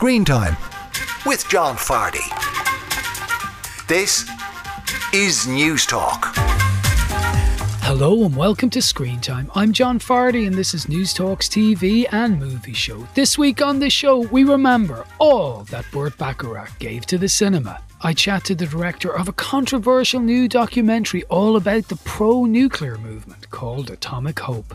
[0.00, 0.56] Screen Time
[1.26, 2.24] with John Fardy.
[3.86, 4.26] This
[5.12, 6.32] is News Talk.
[7.82, 9.52] Hello and welcome to Screen Time.
[9.54, 13.06] I'm John Fardy and this is News Talk's TV and movie show.
[13.14, 17.82] This week on the show, we remember all that Burt Bacharach gave to the cinema.
[18.00, 22.96] I chat to the director of a controversial new documentary all about the pro nuclear
[22.96, 24.72] movement called Atomic Hope.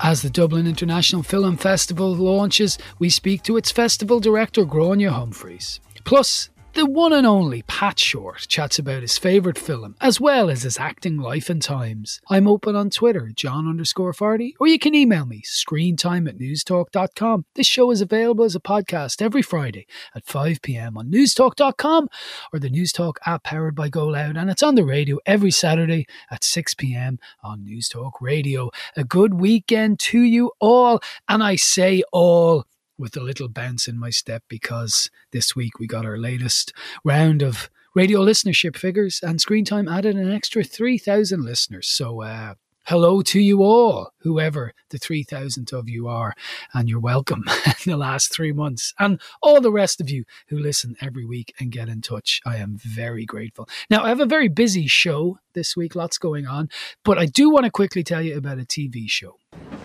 [0.00, 5.80] As the Dublin International Film Festival launches, we speak to its festival director, Gráinne Humphreys.
[6.04, 10.62] Plus, the one and only Pat Short chats about his favourite film, as well as
[10.62, 12.20] his acting life and times.
[12.28, 17.46] I'm open on Twitter, John underscore Fardy, or you can email me, screentime at newstalk.com.
[17.54, 22.08] This show is available as a podcast every Friday at 5pm on newstalk.com
[22.52, 26.06] or the Newstalk app powered by Go Loud, and it's on the radio every Saturday
[26.30, 28.70] at 6pm on Newstalk Radio.
[28.96, 32.66] A good weekend to you all, and I say all
[32.98, 36.72] with a little bounce in my step because this week we got our latest
[37.04, 41.86] round of radio listenership figures and Screen Time added an extra 3,000 listeners.
[41.86, 42.54] So, uh,
[42.86, 46.34] hello to you all, whoever the 3,000 of you are,
[46.72, 48.94] and you're welcome in the last three months.
[49.00, 52.58] And all the rest of you who listen every week and get in touch, I
[52.58, 53.68] am very grateful.
[53.90, 56.68] Now, I have a very busy show this week, lots going on,
[57.04, 59.38] but I do want to quickly tell you about a TV show.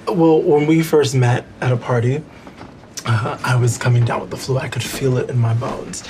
[0.07, 2.21] Well, when we first met at a party,
[3.05, 4.57] uh, I was coming down with the flu.
[4.57, 6.03] I could feel it in my bones.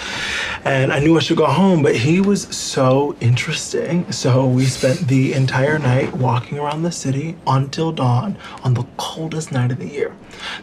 [0.65, 4.11] And I knew I should go home, but he was so interesting.
[4.11, 9.51] So we spent the entire night walking around the city until dawn on the coldest
[9.51, 10.15] night of the year.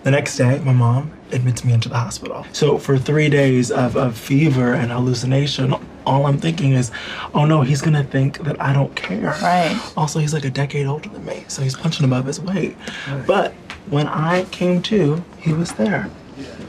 [0.02, 2.46] The next day, my mom admits me into the hospital.
[2.52, 5.74] So for three days of, of fever and hallucination,
[6.06, 6.90] all I'm thinking is,
[7.34, 9.36] oh no, he's gonna think that I don't care.
[9.42, 9.78] Right.
[9.96, 12.76] Also, he's like a decade older than me, so he's punching above his weight.
[13.06, 13.26] Right.
[13.26, 13.54] But
[13.90, 16.10] when I came to, he was there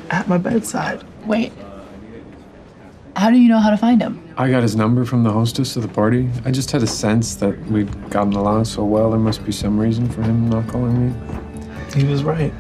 [0.09, 1.03] at my bedside.
[1.25, 1.52] Wait.
[3.16, 4.23] How do you know how to find him?
[4.38, 6.30] I got his number from the hostess of the party.
[6.45, 9.78] I just had a sense that we'd gotten along so well, there must be some
[9.78, 11.16] reason for him not calling me.
[11.94, 12.53] He was right.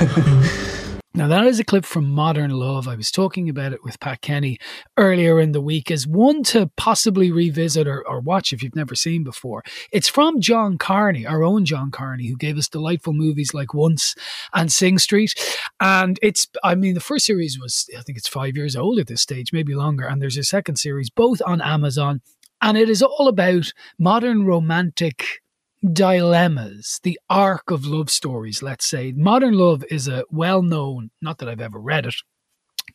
[1.16, 2.88] Now, that is a clip from Modern Love.
[2.88, 4.58] I was talking about it with Pat Kenny
[4.96, 8.96] earlier in the week as one to possibly revisit or, or, watch if you've never
[8.96, 9.62] seen before.
[9.92, 14.16] It's from John Carney, our own John Carney, who gave us delightful movies like Once
[14.54, 15.34] and Sing Street.
[15.78, 19.06] And it's, I mean, the first series was, I think it's five years old at
[19.06, 20.06] this stage, maybe longer.
[20.06, 22.22] And there's a second series, both on Amazon.
[22.60, 25.43] And it is all about modern romantic
[25.92, 29.12] dilemmas, the arc of love stories, let's say.
[29.12, 32.14] Modern Love is a well known, not that I've ever read it,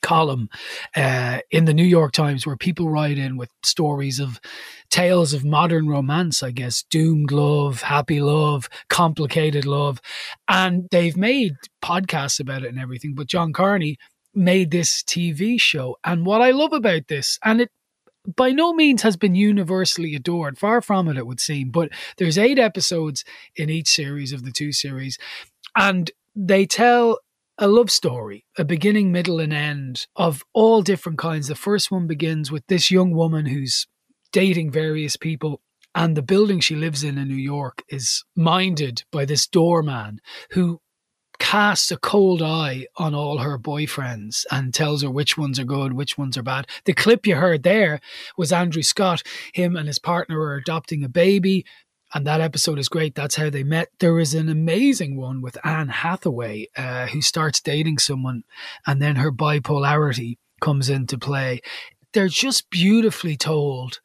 [0.02, 0.50] column
[0.96, 4.40] uh, in the New York Times where people write in with stories of
[4.90, 10.00] tales of modern romance, I guess, doomed love, happy love, complicated love.
[10.48, 13.14] And they've made podcasts about it and everything.
[13.16, 13.98] But John Carney
[14.34, 15.98] made this TV show.
[16.04, 17.70] And what I love about this, and it
[18.36, 20.58] by no means has been universally adored.
[20.58, 21.72] Far from it, it would seem.
[21.72, 23.24] But there's eight episodes
[23.56, 25.18] in each series of the two series,
[25.76, 27.20] and they tell
[27.58, 31.48] a love story, a beginning, middle, and end of all different kinds.
[31.48, 33.86] The first one begins with this young woman who's
[34.32, 35.62] dating various people.
[35.96, 40.22] And the building she lives in in New York is minded by this doorman
[40.52, 40.80] who
[41.40, 45.94] casts a cold eye on all her boyfriends and tells her which ones are good,
[45.94, 46.68] which ones are bad.
[46.86, 48.00] The clip you heard there
[48.38, 49.24] was Andrew Scott.
[49.54, 51.66] Him and his partner are adopting a baby.
[52.14, 53.16] And that episode is great.
[53.16, 53.90] That's how they met.
[54.00, 58.44] There is an amazing one with Anne Hathaway, uh, who starts dating someone,
[58.88, 61.62] and then her bipolarity comes into play.
[62.14, 64.00] They're just beautifully told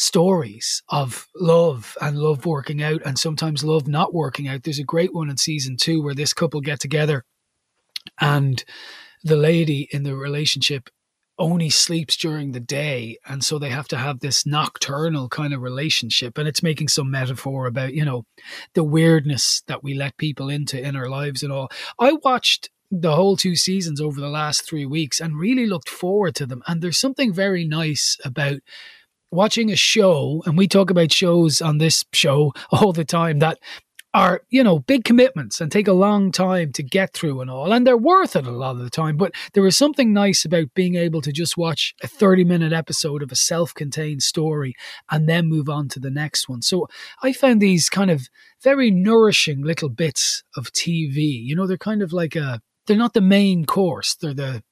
[0.00, 4.62] stories of love and love working out and sometimes love not working out.
[4.62, 7.26] There's a great one in season two where this couple get together
[8.18, 8.64] and
[9.22, 10.88] the lady in the relationship
[11.38, 13.18] only sleeps during the day.
[13.26, 16.38] And so they have to have this nocturnal kind of relationship.
[16.38, 18.24] And it's making some metaphor about you know
[18.72, 21.68] the weirdness that we let people into in our lives and all.
[21.98, 26.34] I watched the whole two seasons over the last 3 weeks and really looked forward
[26.36, 26.62] to them.
[26.66, 28.60] And there's something very nice about
[29.30, 33.58] watching a show, and we talk about shows on this show all the time that
[34.12, 37.72] are, you know, big commitments and take a long time to get through and all.
[37.72, 39.16] And they're worth it a lot of the time.
[39.16, 43.22] But there is something nice about being able to just watch a 30 minute episode
[43.22, 44.74] of a self contained story
[45.10, 46.62] and then move on to the next one.
[46.62, 46.88] So
[47.22, 48.22] I found these kind of
[48.62, 51.44] very nourishing little bits of TV.
[51.44, 54.64] You know, they're kind of like a, they're not the main course, they're the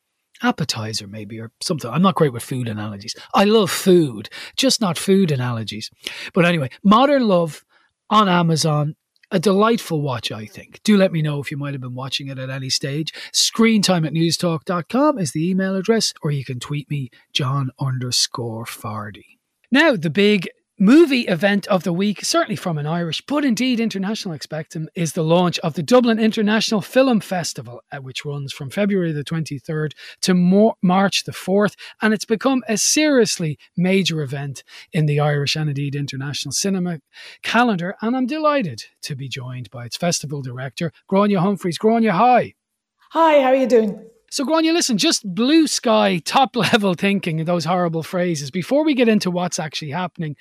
[0.42, 1.90] appetizer maybe or something.
[1.90, 3.14] I'm not great with food analogies.
[3.34, 5.90] I love food, just not food analogies.
[6.34, 7.64] But anyway, Modern Love
[8.10, 8.96] on Amazon.
[9.30, 10.80] a delightful watch, I think.
[10.84, 13.12] Do let me know if you might have been watching it at any stage.
[13.32, 19.38] Screentime at newstalk.com is the email address, or you can tweet me, John underscore Fardy.
[19.70, 24.36] Now, the big movie event of the week, certainly from an Irish, but indeed international
[24.36, 29.12] expectum, is the launch of the Dublin International Film Festival, uh, which runs from February
[29.12, 29.92] the 23rd
[30.22, 31.74] to March the 4th.
[32.00, 37.00] And it's become a seriously major event in the Irish and indeed international cinema
[37.42, 37.96] calendar.
[38.00, 41.78] And I'm delighted to be joined by its festival director, Gráinne Humphreys.
[41.78, 42.54] Gráinne, hi.
[43.10, 44.08] Hi, how are you doing?
[44.30, 48.50] So, Gráinne, listen, just blue sky, top level thinking, those horrible phrases.
[48.50, 50.36] Before we get into what's actually happening,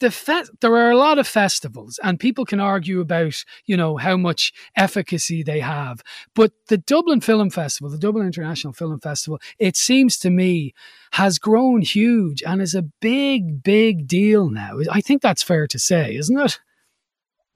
[0.00, 3.96] the fe- there are a lot of festivals, and people can argue about, you know,
[3.96, 6.00] how much efficacy they have.
[6.34, 10.74] But the Dublin Film Festival, the Dublin International Film Festival, it seems to me
[11.12, 14.78] has grown huge and is a big, big deal now.
[14.90, 16.60] I think that's fair to say, isn't it?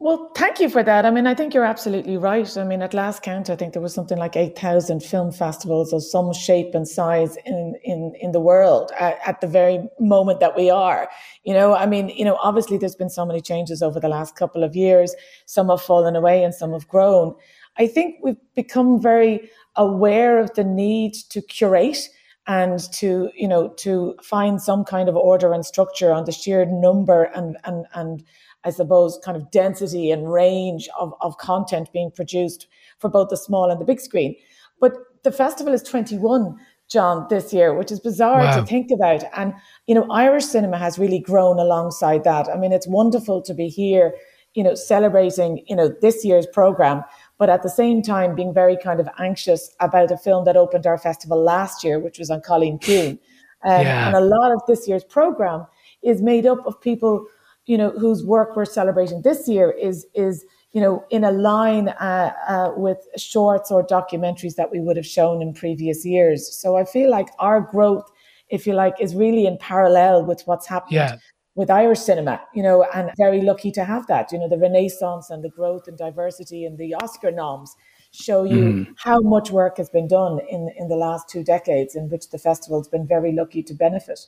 [0.00, 1.04] Well, thank you for that.
[1.04, 2.56] I mean, I think you're absolutely right.
[2.56, 6.04] I mean, at last count, I think there was something like 8,000 film festivals of
[6.04, 10.56] some shape and size in, in, in the world at, at, the very moment that
[10.56, 11.08] we are.
[11.42, 14.36] You know, I mean, you know, obviously there's been so many changes over the last
[14.36, 15.16] couple of years.
[15.46, 17.34] Some have fallen away and some have grown.
[17.76, 22.08] I think we've become very aware of the need to curate
[22.46, 26.64] and to, you know, to find some kind of order and structure on the sheer
[26.64, 28.24] number and, and, and,
[28.68, 32.68] I suppose, kind of density and range of, of content being produced
[32.98, 34.36] for both the small and the big screen.
[34.78, 34.92] But
[35.24, 36.54] the festival is 21,
[36.88, 38.60] John, this year, which is bizarre wow.
[38.60, 39.24] to think about.
[39.34, 39.54] And,
[39.86, 42.48] you know, Irish cinema has really grown alongside that.
[42.48, 44.14] I mean, it's wonderful to be here,
[44.52, 47.02] you know, celebrating, you know, this year's program,
[47.38, 50.86] but at the same time being very kind of anxious about a film that opened
[50.86, 53.18] our festival last year, which was on Cailín Ciúin.
[53.64, 54.06] Um, yeah.
[54.08, 55.66] And a lot of this year's program
[56.02, 57.26] is made up of people
[57.68, 61.88] you know, whose work we're celebrating this year is is you know in a line
[61.88, 66.50] uh, uh, with shorts or documentaries that we would have shown in previous years.
[66.60, 68.10] So I feel like our growth,
[68.48, 70.96] if you like, is really in parallel with what's happening.
[70.96, 71.16] Yeah.
[71.54, 74.30] With Irish cinema, you know, and very lucky to have that.
[74.30, 77.74] You know, the renaissance and the growth and diversity and the Oscar noms
[78.12, 78.86] show you mm.
[78.96, 82.38] how much work has been done in in the last two decades, in which the
[82.38, 84.20] festival's been very lucky to benefit.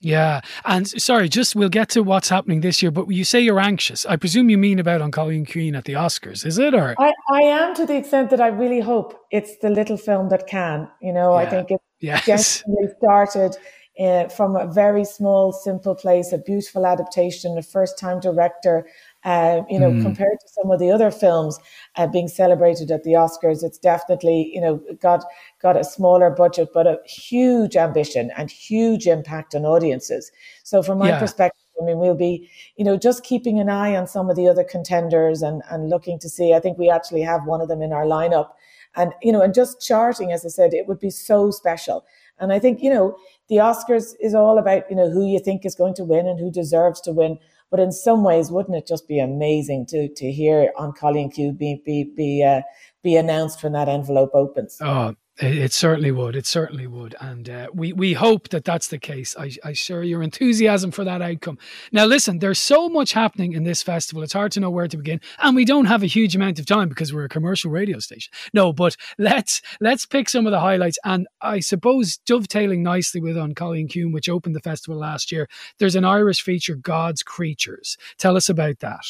[0.00, 0.40] Yeah.
[0.64, 4.04] And sorry, just we'll get to what's happening this year, but you say you're anxious.
[4.06, 6.74] I presume you mean about on Cailín Ciúin at the Oscars, is it?
[6.74, 10.28] Or I, I am to the extent that I really hope it's the little film
[10.28, 10.88] that can.
[11.00, 11.46] You know, yeah.
[11.46, 12.62] I think it yes.
[12.98, 13.56] started
[13.98, 18.86] uh, from a very small, simple place, a beautiful adaptation, a first time director,
[19.26, 20.02] uh, you know, mm.
[20.02, 21.58] compared to some of the other films
[21.96, 25.24] uh, being celebrated at the Oscars, it's definitely, you know, got
[25.60, 30.30] got a smaller budget, but a huge ambition and huge impact on audiences.
[30.62, 31.18] So, from my yeah.
[31.18, 34.46] perspective, I mean, we'll be, you know, just keeping an eye on some of the
[34.46, 36.54] other contenders and and looking to see.
[36.54, 38.50] I think we actually have one of them in our lineup,
[38.94, 42.06] and you know, and just charting, as I said, it would be so special.
[42.38, 43.16] And I think, you know,
[43.48, 46.38] the Oscars is all about, you know, who you think is going to win and
[46.38, 47.38] who deserves to win.
[47.76, 51.58] But in some ways, wouldn't it just be amazing to to hear on Cailín Ciúin
[51.58, 52.62] be be be uh,
[53.02, 54.78] be announced when that envelope opens?
[54.80, 56.34] Oh, it, certainly would.
[56.34, 59.36] It certainly would, and uh, we we hope that that's the case.
[59.38, 61.58] I, I share your enthusiasm for that outcome.
[61.92, 64.22] Now, listen, there's so much happening in this festival.
[64.22, 66.64] It's hard to know where to begin, and we don't have a huge amount of
[66.64, 68.32] time because we're a commercial radio station.
[68.54, 73.36] No, but let's let's pick some of the highlights, and I suppose dovetailing nicely with
[73.36, 75.48] on Cailín Ciúin, which opened the festival last year.
[75.78, 77.98] There's an Irish feature, God's Creatures.
[78.18, 79.04] Tell us about that.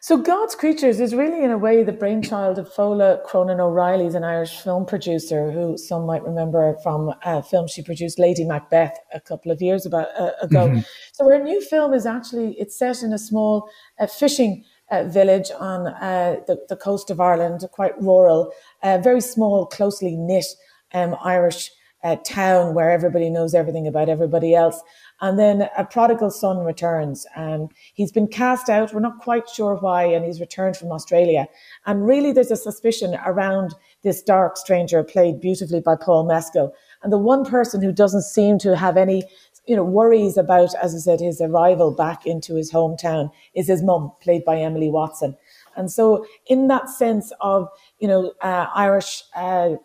[0.00, 4.24] So God's Creatures is really, in a way, the brainchild of Fodhla Cronin O'Reilly, an
[4.24, 9.20] Irish film producer who some might remember from a film she produced, Lady Macbeth, a
[9.20, 10.68] couple of years about, uh, ago.
[10.68, 10.80] Mm-hmm.
[11.12, 13.68] So her new film is actually it's set in a small
[13.98, 19.66] uh, fishing uh, village on uh, the, the, coast of Ireland, quite rural, very small,
[19.66, 20.46] closely knit
[20.94, 21.70] um, Irish
[22.02, 24.80] uh, town where everybody knows everything about everybody else.
[25.20, 28.94] And then a prodigal son returns and he's been cast out.
[28.94, 30.04] We're not quite sure why.
[30.04, 31.46] And he's returned from Australia.
[31.84, 36.72] And really there's a suspicion around this dark stranger played beautifully by Paul Mescal.
[37.02, 39.22] And the one person who doesn't seem to have any,
[39.66, 43.82] you know, worries about, as I said, his arrival back into his hometown is his
[43.82, 45.36] mum, played by Emily Watson.
[45.76, 49.76] And so in that sense of, you know, uh, Irish, uh,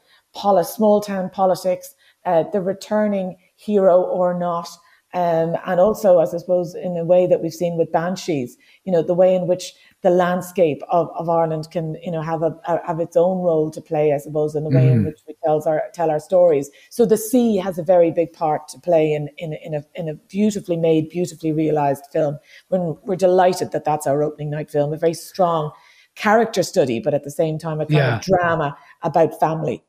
[0.63, 1.93] small town politics,
[2.25, 4.67] uh, the returning hero or not,
[5.15, 8.91] um, and also, as I suppose, in a way that we've seen with Banshees, you
[8.91, 12.53] know, the way in which the landscape of, of Ireland can, you know, have a,
[12.67, 14.91] a have its own role to play, I suppose, in the way mm.
[14.91, 15.05] in mm-hmm.
[15.05, 16.70] which we tells our tell our stories.
[16.89, 20.10] So the sea has a very big part to play in in, in a in
[20.10, 22.38] a beautifully made, beautifully realized film.
[22.67, 25.72] When we're delighted that that's our opening night film, a very strong
[26.15, 28.15] character study, but at the same time, a kind Yeah.
[28.17, 29.82] of drama about family.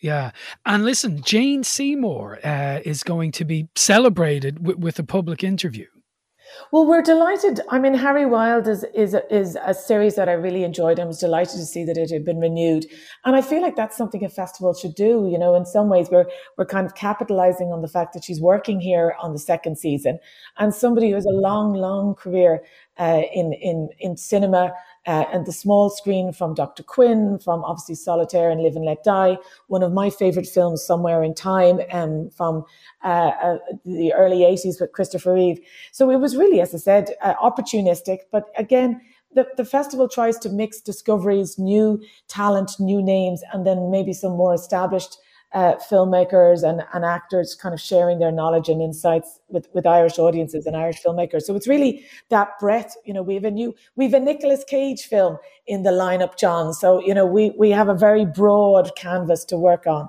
[0.00, 0.32] Yeah.
[0.64, 5.86] And listen, Jane Seymour uh, is going to be celebrated w- with a public interview.
[6.72, 7.60] Well, we're delighted.
[7.70, 10.98] I mean, Harry Wild is is a, is a series that I really enjoyed.
[10.98, 12.86] I was delighted to see that it had been renewed,
[13.24, 15.28] and I feel like that's something a festival should do.
[15.30, 16.26] You know, in some ways, we're
[16.56, 20.18] we're kind of capitalizing on the fact that she's working here on the second season,
[20.58, 22.62] and somebody who has a long, long career
[22.98, 24.72] uh, in in in cinema
[25.06, 26.82] uh, and the small screen from Dr.
[26.82, 31.22] Quinn, from obviously Solitaire and Live and Let Die, one of my favorite films, Somewhere
[31.22, 32.64] in Time, um, from
[33.04, 35.60] uh, uh, the early 80s with Christopher Reeve.
[35.92, 38.20] So it was really, as I said, uh, opportunistic.
[38.32, 39.00] But again,
[39.32, 44.32] the, the festival tries to mix discoveries, new talent, new names, and then maybe some
[44.32, 45.18] more established
[45.52, 50.18] uh, filmmakers and, and actors kind of sharing their knowledge and insights with, with Irish
[50.18, 51.42] audiences and Irish filmmakers.
[51.42, 52.94] So it's really that breadth.
[53.04, 56.36] You know, we have a new, we have a Nicolas Cage film in the lineup,
[56.36, 56.74] John.
[56.74, 60.08] So, you know, we, we have a very broad canvas to work on.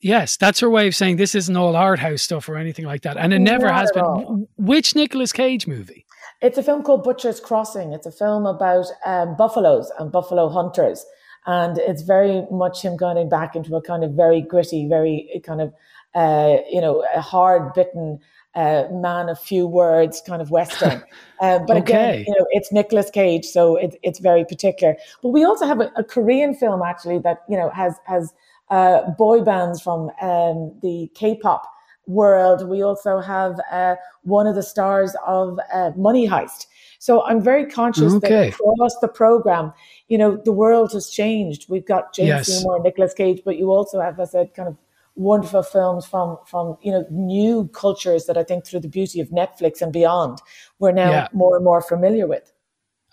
[0.00, 3.02] Yes, that's her way of saying this isn't all art house stuff or anything like
[3.02, 3.16] that.
[3.16, 4.04] And it never Not has been.
[4.04, 4.48] all.
[4.58, 6.04] Which Nicolas Cage movie?
[6.42, 7.92] It's a film called Butcher's Crossing.
[7.92, 11.04] It's a film about um, buffaloes and buffalo hunters.
[11.46, 15.60] And it's very much him going back into a kind of very gritty, very kind
[15.60, 15.72] of,
[16.14, 18.18] uh, you know, a hard bitten
[18.56, 21.02] uh, man of few words kind of Western.
[21.38, 24.96] Uh, but again, you know, it's Nicolas Cage, so it, it's very particular.
[25.22, 28.32] But we also have a, a Korean film actually that, you know, has, has
[28.70, 31.70] uh, boy bands from um, the K-pop
[32.06, 32.66] world.
[32.66, 36.68] We also have uh, one of the stars of uh, Money Heist.
[37.06, 38.50] So I'm very conscious Okay.
[38.50, 39.72] that across the program,
[40.08, 41.60] you know, the world has changed.
[41.70, 42.46] We've got Jane Yes.
[42.48, 44.76] Seymour, Nicolas Cage, but you also have, as I said, kind of
[45.14, 49.28] wonderful films from from you know new cultures that I think through the beauty of
[49.28, 50.42] Netflix and beyond,
[50.80, 51.28] we're now Yeah.
[51.32, 52.52] more and more familiar with.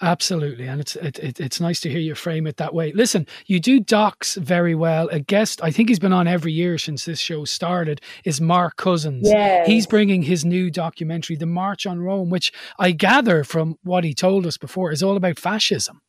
[0.02, 2.92] Absolutely, and it's it, it, it's nice to hear you frame it that way.
[2.92, 5.08] Listen, you do docs very well.
[5.10, 8.76] A guest, I think he's been on every year since this show started, is Mark
[8.76, 9.30] Cousins.
[9.32, 9.68] Yes.
[9.68, 14.14] He's bringing his new documentary, The March on Rome, which I gather from what he
[14.14, 16.02] told us before is all about fascism.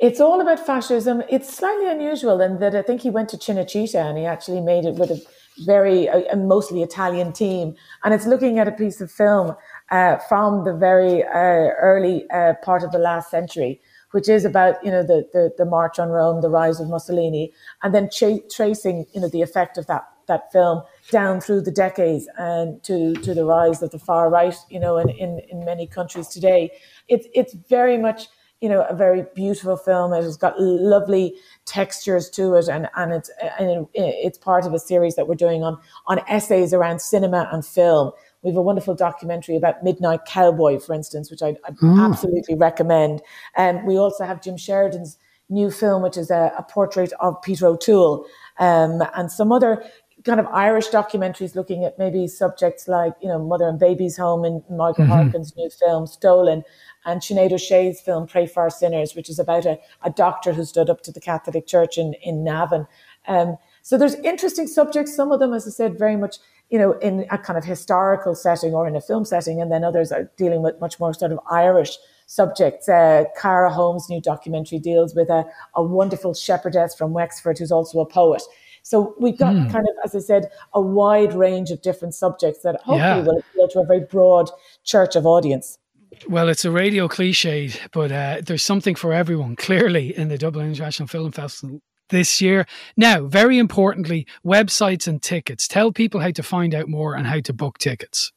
[0.00, 1.22] It's all about fascism.
[1.28, 4.84] It's slightly unusual in that I think he went to Cinecittà and he actually made
[4.84, 5.20] it with a
[5.66, 7.74] very, a, a mostly Italian team.
[8.04, 9.56] And it's looking at a piece of film
[9.90, 13.80] uh, from the very uh, early uh, part of the last century,
[14.12, 17.52] which is about, you know, the, the, the March on Rome, the rise of Mussolini,
[17.82, 21.70] and then cha- tracing, you know, the effect of that, that film down through the
[21.70, 25.64] decades and to, to the rise of the far right, you know, in, in, in
[25.64, 26.70] many countries today.
[27.08, 28.28] It's, it's very much,
[28.60, 30.12] you know, a very beautiful film.
[30.12, 34.80] It has got lovely textures to it, and and it's and it's part of a
[34.80, 35.78] series that we're doing on
[36.08, 38.10] on essays around cinema and film.
[38.42, 43.20] We have a wonderful documentary about Midnight Cowboy, for instance, which I I'd absolutely recommend.
[43.56, 45.18] And we also have Jim Sheridan's
[45.48, 48.26] new film, which is a, a portrait of Peter O'Toole,
[48.58, 49.82] um, and some other
[50.24, 54.44] kind of Irish documentaries looking at maybe subjects like, you know, Mother and Baby's Home
[54.44, 56.64] and Margo Harkin's new film, Stolen,
[57.04, 60.64] and Sinead O'Shea's film, Pray for Our Sinners, which is about a, a doctor who
[60.64, 62.86] stood up to the Catholic Church in, in Navan.
[63.26, 66.36] Um, so there's interesting subjects, some of them, as I said, very much,
[66.70, 69.84] you know, in a kind of historical setting or in a film setting, and then
[69.84, 71.96] others are dealing with much more sort of Irish
[72.26, 72.88] subjects.
[72.88, 75.44] Uh, Cara Holmes' new documentary deals with a,
[75.74, 78.42] a wonderful shepherdess from Wexford who's also a poet.
[78.82, 82.76] So we've got kind of, as I said, a wide range of different subjects that
[82.76, 83.20] hopefully Yeah.
[83.22, 84.50] will appeal to a very broad
[84.84, 85.78] church of audience.
[86.26, 90.66] Well, it's a radio cliche, but uh, there's something for everyone, clearly, in the Dublin
[90.68, 92.66] International Film Festival this year.
[92.96, 95.68] Now, very importantly, websites and tickets.
[95.68, 98.32] Tell people how to find out more and how to book tickets.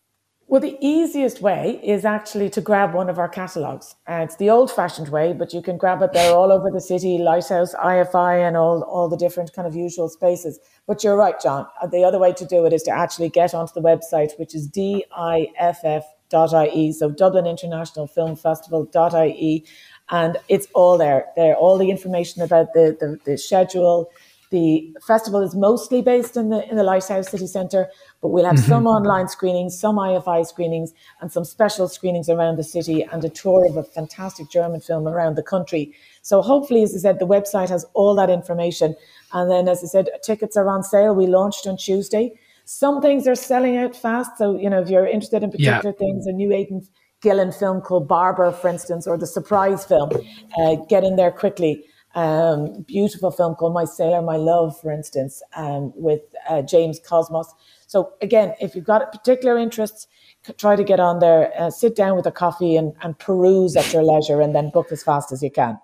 [0.51, 3.96] Well, the easiest way is actually to grab one of our catalogues.
[4.06, 6.82] Uh, it's the old fashioned way, but you can grab it there all over the
[6.82, 10.60] city, Lighthouse, IFI, and all, all the different kind of usual spaces.
[10.88, 11.68] But you're right, John.
[11.82, 14.54] Uh, The other way to do it is to actually get onto the website, which
[14.54, 19.66] is diff.ie, so Dublin International Film Festival.ie.
[20.12, 21.25] And it's all there.
[21.36, 24.12] There, all the information about the, the, the schedule.
[24.51, 27.88] The festival is mostly based in the in the Lighthouse City Centre,
[28.22, 28.88] but we'll have some mm-hmm.
[28.88, 30.91] online screenings, some IFI screenings,
[31.22, 35.08] and some special screenings around the city, and a tour of a fantastic German film
[35.08, 35.94] around the country.
[36.22, 38.94] So hopefully, as I said, the website has all that information.
[39.32, 41.15] And then, as I said, tickets are on sale.
[41.15, 42.34] We launched on Tuesday.
[42.65, 44.38] Some things are selling out fast.
[44.38, 45.77] So you know, if you're interested in Yeah.
[45.77, 46.82] particular things, a new Aidan
[47.22, 50.10] Gillen film called Barber, for instance, or the Surprise film,
[50.58, 51.86] uh, get in there quickly
[52.16, 57.44] um, beautiful film called My Sailor, My Love, for instance, um, with uh, James Cosmo.
[57.88, 60.08] So again, if you've got a particular interests,
[60.58, 63.92] try to get on there, uh, sit down with a coffee and, and peruse at
[63.94, 65.78] your leisure and then book as fast as you can.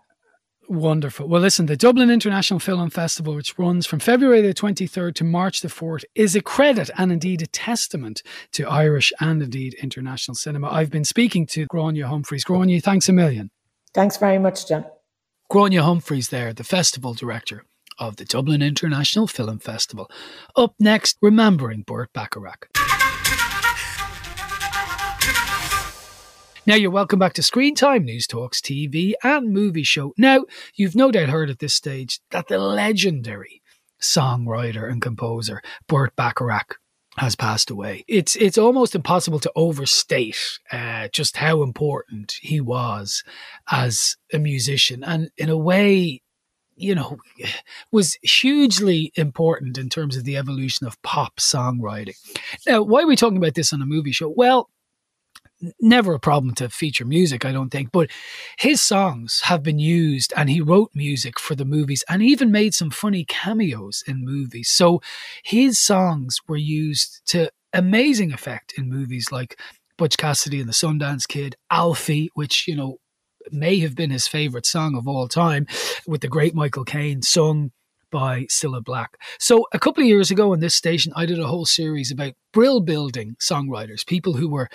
[0.69, 1.29] Wonderful.
[1.29, 5.61] Well, listen, the Dublin International Film Festival, which runs from February the 23rd to March
[5.61, 8.21] the 4th, is a credit and indeed a testament
[8.51, 10.69] to Irish and indeed international cinema.
[10.69, 12.43] I've been speaking to Gráinne Humphreys.
[12.43, 13.49] Gráinne, thanks a million.
[13.93, 14.85] Thanks very much, John.
[15.49, 17.63] Gráinne Humphreys there, the festival director
[17.97, 20.11] of the Dublin International Film Festival.
[20.57, 22.76] Up next, remembering Burt Bacharach.
[26.67, 30.13] Now you're welcome back to Screen Time, News Talks TV and movie show.
[30.17, 30.43] Now,
[30.75, 33.61] you've no doubt heard at this stage that the legendary
[34.01, 36.77] songwriter and composer Burt Bacharach
[37.19, 38.03] has passed away.
[38.09, 43.23] It's it's almost impossible to overstate uh, just how important he was
[43.71, 46.21] as a musician, and in a way,
[46.75, 47.17] you know,
[47.93, 52.17] was hugely important in terms of the evolution of pop songwriting.
[52.67, 54.27] Now, why are we talking about this on a movie show?
[54.27, 54.69] Well,
[55.79, 57.91] never a problem to feature music, I don't think.
[57.91, 58.09] But
[58.59, 62.73] his songs have been used, and he wrote music for the movies and even made
[62.73, 64.69] some funny cameos in movies.
[64.69, 65.01] So
[65.43, 69.59] his songs were used to amazing effect in movies like
[69.97, 72.97] Butch Cassidy and the Sundance Kid, Alfie, which, you know,
[73.51, 75.65] may have been his favorite song of all time,
[76.05, 77.71] with the great Michael Caine, sung
[78.11, 79.17] by Cilla Black.
[79.39, 82.33] So a couple of years ago on this station, I did a whole series about
[82.53, 84.69] brill building songwriters, people who were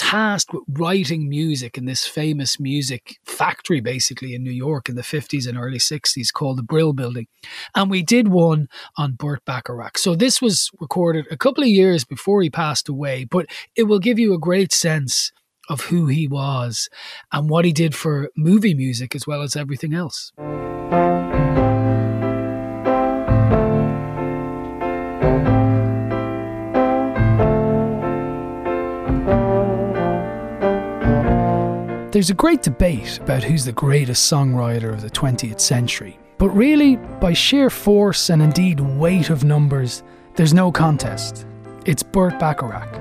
[0.00, 5.02] tasked with writing music in this famous music factory, basically in New York in the
[5.02, 7.26] 50s and early 60s, called the Brill Building.
[7.74, 9.98] And we did one on Burt Bacharach.
[9.98, 13.44] So this was recorded a couple of years before he passed away, but
[13.76, 15.32] it will give you a great sense
[15.68, 16.88] of who he was
[17.30, 20.32] and what he did for movie music as well as everything else.
[32.20, 36.96] There's a great debate about who's the greatest songwriter of the 20th century, but really,
[36.96, 40.02] by sheer force and indeed weight of numbers,
[40.34, 41.46] there's no contest.
[41.86, 42.94] It's Burt Bacharach.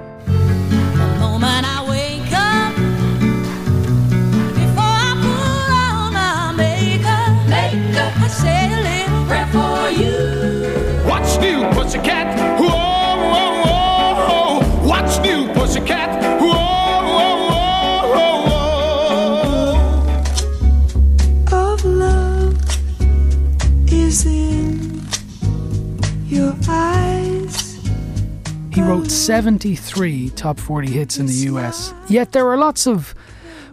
[28.90, 31.94] Wrote 73 top 40 hits in the US.
[32.08, 33.14] Yet there are lots of,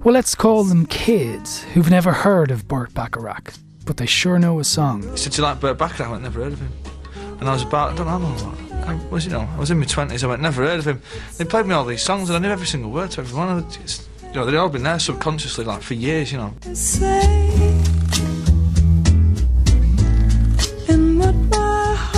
[0.05, 3.55] well, let's call them kids who've never heard of Burt Bacharach,
[3.87, 5.02] but they sure know a song.
[5.12, 6.09] He said, Do you like Burt Bacharach?
[6.09, 6.70] I went, Never heard of him.
[7.40, 9.87] And I was about, I don't know, I was, you know, I was in my
[9.87, 11.00] 20s, I went, Never heard of him.
[11.38, 13.48] They played me all these songs and I knew every single word to every one
[13.48, 14.29] of them.
[14.29, 16.52] You know, they'd all been there subconsciously, like for years, you know.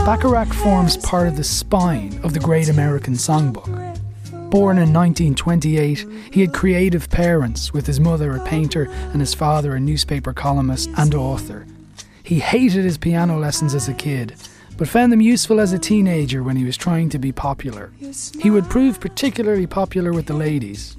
[0.09, 3.66] Bacharach forms part of the spine of the Great American Songbook.
[4.49, 9.75] Born in 1928, he had creative parents, with his mother a painter and his father
[9.75, 11.66] a newspaper columnist and author.
[12.23, 14.35] He hated his piano lessons as a kid,
[14.79, 17.92] but found them useful as a teenager when he was trying to be popular.
[18.40, 20.97] He would prove particularly popular with the ladies.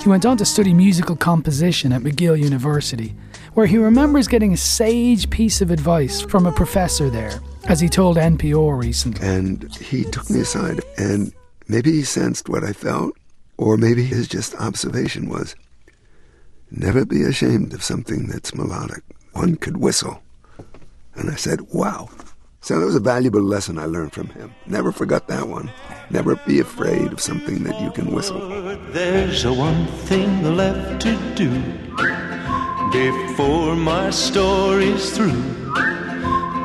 [0.00, 3.14] He went on to study musical composition at McGill University,
[3.54, 7.88] where he remembers getting a sage piece of advice from a professor there as he
[7.88, 9.26] told NPR recently.
[9.26, 11.32] And he took me aside, and
[11.68, 13.16] maybe he sensed what I felt,
[13.58, 15.54] or maybe his just observation was
[16.70, 19.02] never be ashamed of something that's melodic.
[19.32, 20.22] One could whistle.
[21.14, 22.08] And I said, wow.
[22.62, 24.54] So that was a valuable lesson I learned from him.
[24.66, 25.70] Never forgot that one.
[26.10, 28.38] Never be afraid of something that you can whistle.
[28.92, 31.50] There's one thing left to do
[32.92, 35.42] before my story's through.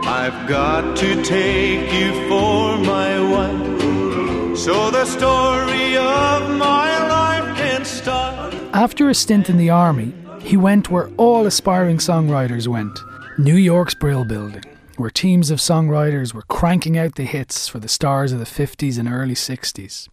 [0.03, 7.85] I've got to take you for my wife, so the story of my life can
[7.85, 8.53] start.
[8.73, 12.99] After a stint in the army, he went where all aspiring songwriters went
[13.37, 14.63] New York's Brill Building,
[14.97, 18.99] where teams of songwriters were cranking out the hits for the stars of the 50s
[18.99, 20.09] and early 60s.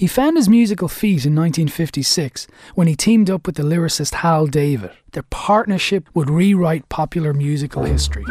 [0.00, 4.46] He found his musical feet in 1956 when he teamed up with the lyricist Hal
[4.46, 4.92] David.
[5.12, 8.24] Their partnership would rewrite popular musical history.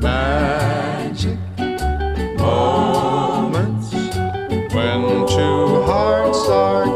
[0.00, 1.40] Magic
[2.38, 3.92] moments
[4.72, 6.86] when two hearts are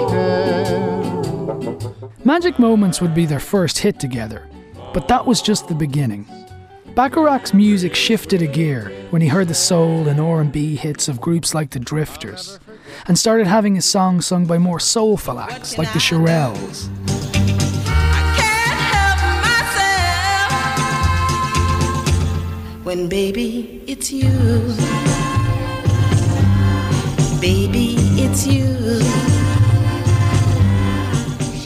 [2.24, 4.46] Magic Moments would be their first hit together,
[4.92, 6.26] but that was just the beginning.
[6.94, 11.54] Bacharach's music shifted a gear when he heard the soul and R&B hits of groups
[11.54, 12.58] like the Drifters,
[13.06, 16.88] and started having his songs sung by more soulful acts like the Shirelles.
[22.84, 24.28] When baby, it's you.
[27.40, 29.39] Baby, it's you.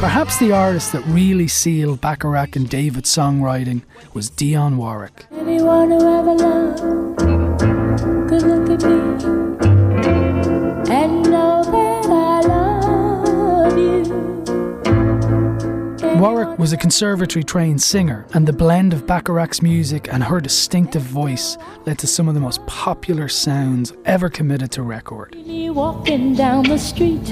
[0.04, 3.80] Perhaps the artist that really sealed Bacharach and David's songwriting
[4.12, 5.24] was Dionne Warwick.
[5.32, 7.18] Anyone who ever loved
[8.28, 8.98] could look at me
[10.94, 14.04] and know that I love you.
[16.20, 21.00] Warwick was a conservatory trained singer, and the blend of Bacharach's music and her distinctive
[21.00, 25.34] voice led to some of the most popular sounds ever committed to record.
[25.46, 27.30] Walking down the street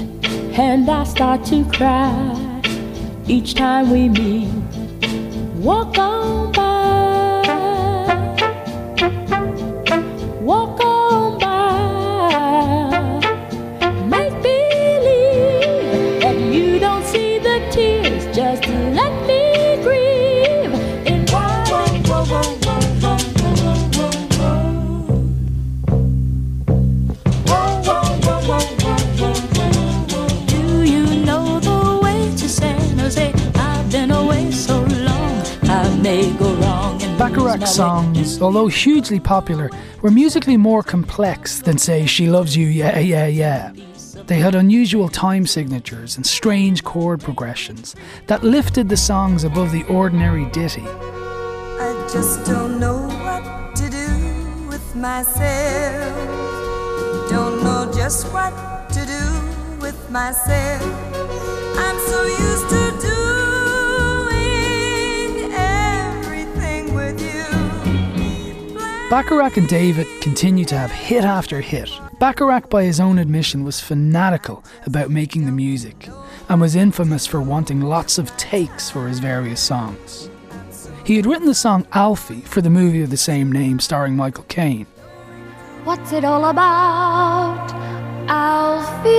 [0.57, 2.52] and I start to cry
[3.27, 4.49] each time we meet.
[5.55, 6.62] Walk on by,
[37.53, 39.69] and lose Bacharach's my songs, although hugely popular,
[40.01, 43.73] were musically more complex than, say, She Loves You, Yeah, Yeah, Yeah.
[44.27, 47.93] They had unusual time signatures and strange chord progressions
[48.27, 50.85] that lifted the songs above the ordinary ditty.
[50.87, 56.13] I just don't know what to do with myself.
[57.29, 58.53] Don't know just what
[58.91, 60.81] to do with myself.
[61.77, 63.12] I'm so used to doing
[69.13, 71.87] Bacharach and David continued to have hit after hit.
[72.17, 76.09] Bacharach, by his own admission, was fanatical about making the music
[76.49, 80.31] and was infamous for wanting lots of takes for his various songs.
[81.05, 84.45] He had written the song Alfie for the movie of the same name starring Michael
[84.45, 84.87] Caine.
[85.83, 87.71] What's it all about,
[88.27, 89.09] Alfie?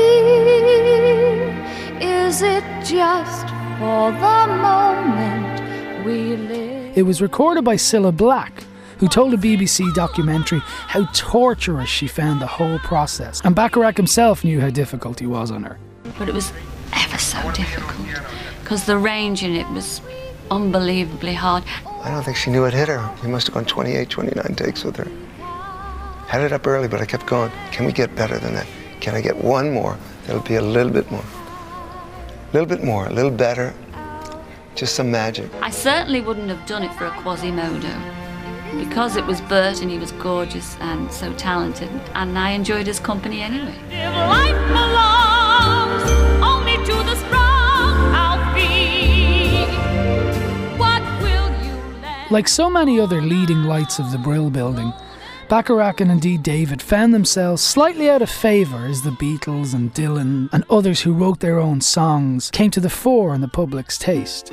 [2.05, 3.47] Is it just
[3.79, 6.99] for the moment we live?
[6.99, 8.65] It was recorded by Cilla Black,
[8.99, 14.45] who told a BBC documentary how torturous she found the whole process, and Bacharach himself
[14.45, 15.79] knew how difficult he was on her.
[16.19, 16.53] but it was
[16.93, 17.95] ever so difficult
[18.63, 20.01] because the range in it was
[20.51, 21.65] unbelievably hard.
[22.03, 23.15] I don't think she knew it hit her.
[23.23, 25.09] We must have gone 28, 29 takes with her.
[26.29, 27.51] Had it up early, but I kept going.
[27.73, 28.67] Can we get better than that?
[29.01, 29.97] Can I get one more?
[30.27, 31.25] That'll be a little bit more.
[31.25, 33.75] A little bit more, a little better.
[34.75, 35.51] Just some magic.
[35.61, 37.93] I certainly wouldn't have done it for a Quasimodo
[38.75, 43.01] because it was Burt and he was gorgeous and so talented, and I enjoyed his
[43.01, 43.75] company anyway.
[43.91, 46.11] Life belongs
[46.43, 49.67] only to the strong, Alfie.
[50.79, 51.75] What will you?
[52.31, 54.93] Like so many other leading lights of the Brill building,
[55.49, 60.49] Bacharach and indeed David found themselves slightly out of favour as the Beatles and Dylan
[60.53, 64.53] and others who wrote their own songs came to the fore in the public's taste.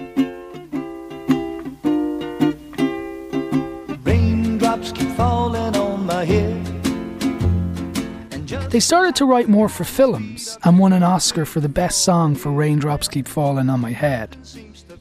[8.72, 12.36] They started to write more for films and won an Oscar for the best song
[12.36, 14.38] for Raindrops Keep Falling on My Head.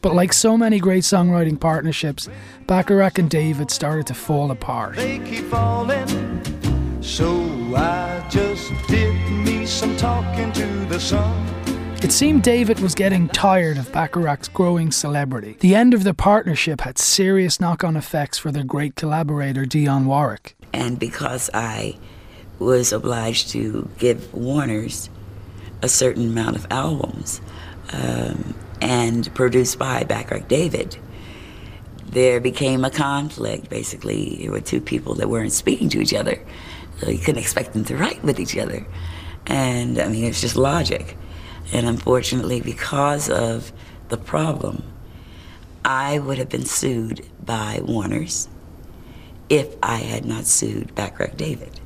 [0.02, 2.28] But like so many great songwriting partnerships,
[2.66, 4.96] Bacharach and David started to fall apart.
[4.96, 6.08] They keep falling.
[7.00, 7.42] So
[7.76, 11.46] I just did me some talking to the sun.
[12.02, 15.58] It seemed David was getting tired of Bacharach's growing celebrity.
[15.60, 20.06] The end of the partnership had serious knock on effects for their great collaborator Dionne
[20.06, 20.56] Warwick.
[20.72, 21.98] And because I
[22.60, 25.10] was obliged to give Warner's
[25.82, 27.40] a certain amount of albums
[27.92, 30.96] um, and produced by Bacharach David,
[32.06, 33.70] there became a conflict.
[33.70, 36.40] Basically, there were two people that weren't speaking to each other.
[37.00, 38.86] So you couldn't expect them to write with each other.
[39.46, 41.16] And I mean, it's just logic.
[41.72, 43.72] And unfortunately, because of
[44.08, 44.82] the problem,
[45.84, 48.48] I would have been sued by Warner's
[49.48, 51.79] if I had not sued Bacharach David.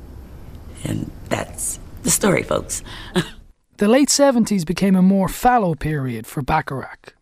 [0.85, 2.83] And that's the story, folks.
[3.77, 7.13] The late 70s became a more fallow period for Bacharach.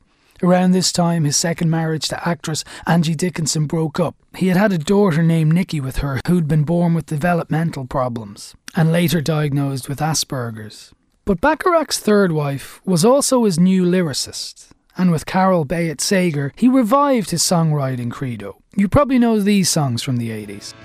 [0.43, 4.15] Around this time, his second marriage to actress Angie Dickinson broke up.
[4.35, 8.53] He had had a daughter named Nikki with her who'd been born with developmental problems
[8.75, 10.93] and later diagnosed with Asperger's.
[11.25, 16.67] But Bacharach's third wife was also his new lyricist, and with Carole Bayer Sager, he
[16.67, 18.61] revived his songwriting credo.
[18.75, 20.75] You probably know these songs from the 80s.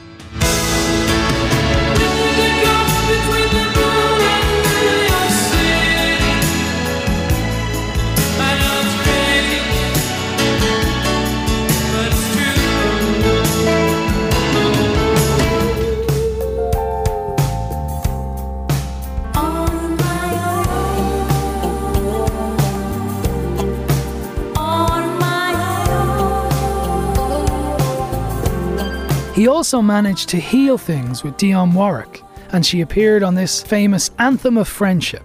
[29.39, 34.11] He also managed to heal things with Dionne Warwick, and she appeared on this famous
[34.19, 35.23] Anthem of Friendship.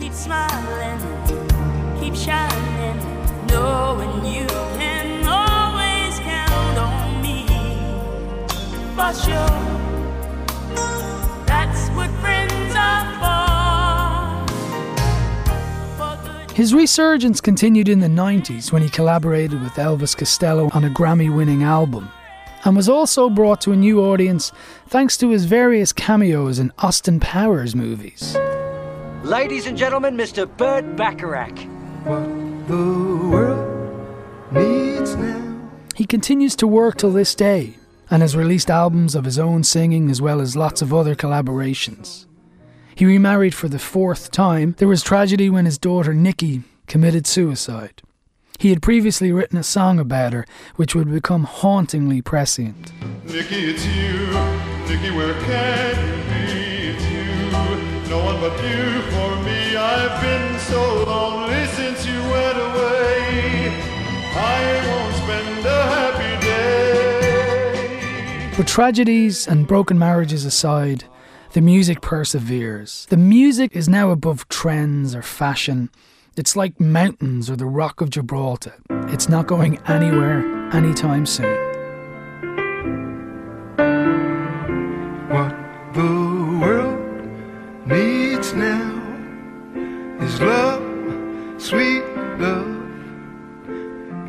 [0.00, 0.98] Keep smiling,
[2.00, 2.98] keep shining,
[3.46, 4.44] knowing you
[4.76, 7.46] can always count on me.
[8.96, 9.60] For sure,
[11.46, 13.06] that's what friends are
[16.48, 16.54] for.
[16.56, 21.32] His resurgence continued in the 90s when he collaborated with Elvis Costello on a Grammy
[21.32, 22.10] winning album,
[22.64, 24.50] and was also brought to a new audience
[24.88, 28.36] thanks to his various cameos in Austin Powers movies.
[29.22, 30.48] Ladies and gentlemen, Mr.
[30.56, 31.56] Burt Bacharach.
[32.04, 35.70] The world needs now.
[35.94, 37.76] He continues to work till this day
[38.10, 42.26] and has released albums of his own singing as well as lots of other collaborations.
[42.94, 44.74] He remarried for the fourth time.
[44.78, 48.02] There was tragedy when his daughter Nikki committed suicide.
[48.58, 52.92] He had previously written a song about her, which would become hauntingly prescient.
[53.24, 54.32] Nikki, it's you.
[54.88, 56.88] Nikki, where can you be?
[56.90, 57.50] It's you.
[58.08, 59.76] No one but you for me.
[59.76, 63.72] I've been so lonely since you went away.
[64.36, 68.50] I won't spend a happy day.
[68.56, 71.04] But tragedies and broken marriages aside,
[71.52, 73.06] the music perseveres.
[73.10, 75.90] The music is now above trends or fashion.
[76.36, 78.74] It's like mountains or the Rock of Gibraltar.
[79.08, 80.40] It's not going anywhere
[80.72, 81.54] anytime soon.
[85.28, 85.54] What
[85.94, 86.98] the world
[87.86, 89.00] needs now
[90.20, 90.82] is love,
[91.62, 92.02] sweet
[92.40, 92.73] love.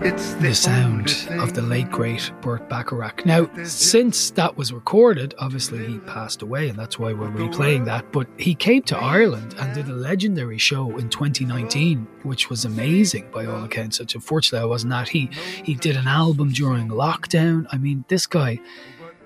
[0.06, 3.26] It's The sound of the late great Burt Bacharach.
[3.26, 8.12] Now, since that was recorded, obviously he passed away, and that's why we're replaying that.
[8.12, 13.32] But he came to Ireland and did a legendary show in 2019, which was amazing
[13.32, 14.00] by all accounts.
[14.00, 15.10] Which unfortunately I wasn't at.
[15.10, 15.32] He
[15.64, 17.66] he did an album during lockdown.
[17.72, 18.60] I mean, this guy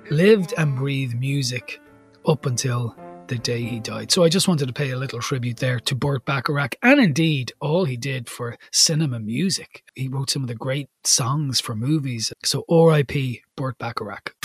[0.10, 1.82] lived and breathed music
[2.26, 2.96] up until
[3.30, 4.12] the day he died.
[4.12, 7.54] So I just wanted to pay a little tribute there to Burt Bacharach and indeed
[7.62, 9.84] all he did for cinema music.
[9.96, 12.34] He wrote some of the great songs for movies.
[12.44, 13.44] So R.I.P.
[13.56, 14.36] Burt Bacharach.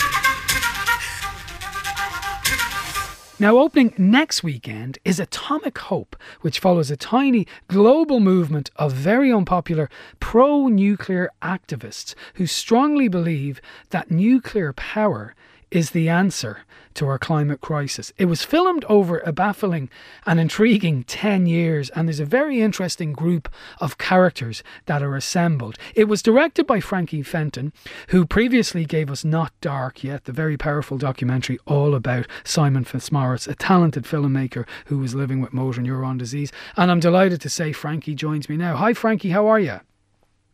[3.37, 9.29] Now, opening next weekend is Atomic Hope, which follows a tiny global movement of very
[9.29, 9.89] unpopular
[10.21, 15.35] pro nuclear activists who strongly believe that nuclear power
[15.71, 16.59] is the answer
[16.95, 18.13] to our climate crisis.
[18.17, 19.89] It was filmed over a baffling
[20.25, 23.49] and intriguing 10 years, and there's a very interesting group
[23.79, 25.77] of characters that are assembled.
[25.93, 27.73] It was directed by Frankie Fenton,
[28.09, 33.47] who previously gave us Not Dark Yet, the very powerful documentary all about Simon Fitzmaurice,
[33.47, 36.51] a talented filmmaker who was living with motor neuron disease.
[36.77, 38.77] And I'm delighted to say Frankie joins me now.
[38.77, 39.79] Hi, Frankie, how are you?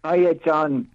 [0.03, 0.87] Hiya, John.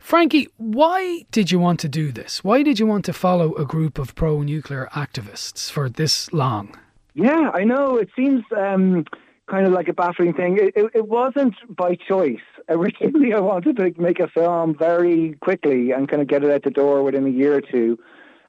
[0.00, 2.42] Frankie, why did you want to do this?
[2.42, 6.76] Why did you want to follow a group of pro nuclear activists for this long?
[7.14, 7.96] Yeah, I know.
[7.96, 9.04] It seems um,
[9.46, 10.58] kind of like a baffling thing.
[10.58, 12.40] It, it, it wasn't by choice.
[12.68, 16.62] Originally, I wanted to make a film very quickly and kind of get it out
[16.62, 17.98] the door within a year or two.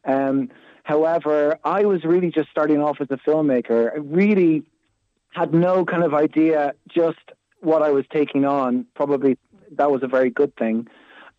[0.05, 0.49] Um,
[0.83, 3.91] however, I was really just starting off as a filmmaker.
[3.91, 4.63] I really
[5.31, 7.19] had no kind of idea just
[7.59, 8.85] what I was taking on.
[8.95, 9.37] Probably
[9.77, 10.87] that was a very good thing.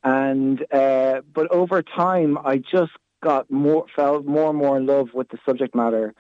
[0.05, 5.09] And uh, but over time, I just got more felt more and more in love
[5.15, 6.13] with the subject matter,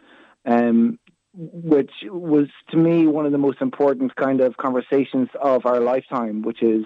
[0.46, 0.98] um,
[1.34, 6.42] which was to me one of the most important kind of conversations of our lifetime,
[6.42, 6.84] which is,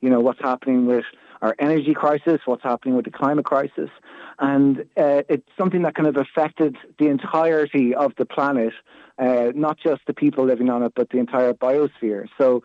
[0.00, 1.04] you know, what's happening with
[1.40, 3.90] our energy crisis, what's happening with the climate crisis,
[4.38, 8.72] and uh, it's something that kind of affected the entirety of the planet,
[9.18, 12.26] uh, not just the people living on it, but the entire biosphere.
[12.38, 12.62] So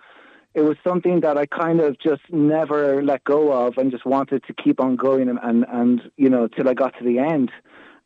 [0.53, 4.43] it was something that I kind of just never let go of and just wanted
[4.45, 7.51] to keep on going and, and, and you know, till I got to the end.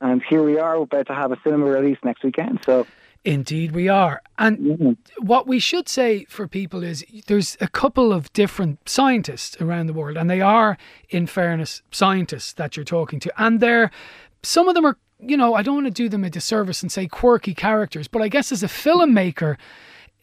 [0.01, 2.60] And here we are, we're about to have a cinema release next weekend.
[2.65, 2.86] So
[3.25, 4.21] Indeed, we are.
[4.38, 5.25] And mm-hmm.
[5.25, 9.93] what we should say for people is there's a couple of different scientists around the
[9.93, 10.77] world, and they are,
[11.10, 13.32] in fairness, scientists that you're talking to.
[13.41, 13.91] And they're,
[14.43, 16.91] some of them are, you know, I don't want to do them a disservice and
[16.91, 19.56] say quirky characters, but I guess as a filmmaker,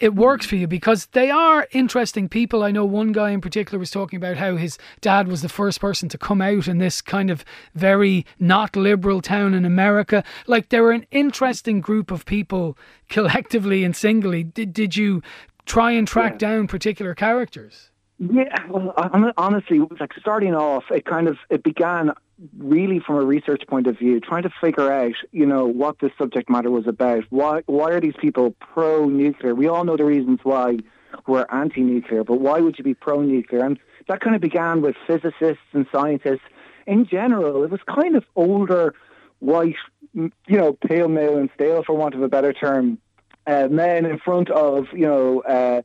[0.01, 2.63] it works for you because they are interesting people.
[2.63, 5.81] I know one guy in particular was talking about how his dad was the first
[5.81, 10.25] person to come out in this kind of very not liberal town in America.
[10.47, 14.43] Like they were an interesting group of people collectively and singly.
[14.43, 15.23] Did did you
[15.67, 17.91] try and track down particular characters?
[18.19, 22.13] Yeah, well, hon- honestly, like starting off, it kind of it began
[22.59, 26.13] really from a research point of view, trying to figure out, you know, what this
[26.19, 27.25] subject matter was about.
[27.31, 29.55] Why why are these people pro-nuclear?
[29.55, 30.79] We all know the reasons why
[31.27, 33.65] we're anti-nuclear, but why would you be pro-nuclear?
[33.65, 36.45] And that kind of began with physicists and scientists
[36.87, 38.95] in general, it was kind of older,
[39.39, 39.77] white,
[40.15, 42.99] you know, pale male and stale, for want of a better term,
[43.47, 45.83] uh, men in front of, you know, uh,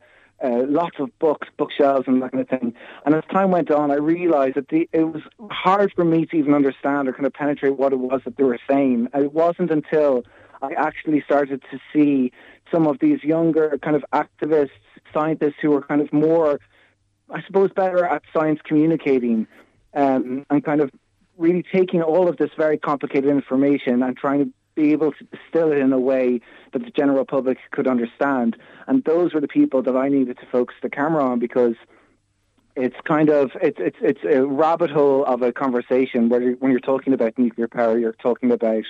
[0.50, 2.74] lots of books, bookshelves, and that kind of thing.
[3.06, 6.36] And as time went on, I realised that the, it was hard for me to
[6.36, 9.10] even understand or kind of penetrate what it was that they were saying.
[9.14, 10.24] It wasn't until
[10.62, 12.32] I actually started to see
[12.72, 14.70] some of these younger kind of activists,
[15.14, 16.60] scientists who were kind of more,
[17.30, 19.48] I suppose, better at science communicating
[19.94, 20.92] um, and kind of
[21.38, 25.72] really taking all of this very complicated information and trying to be able to distill
[25.72, 26.42] it in a way
[26.74, 28.58] that the general public could understand.
[28.88, 31.76] And those were the people that I needed to focus the camera on because
[32.76, 36.72] it's kind of it's it's it's a rabbit hole of a conversation where you're, when
[36.72, 38.84] you're talking about nuclear power, you're talking about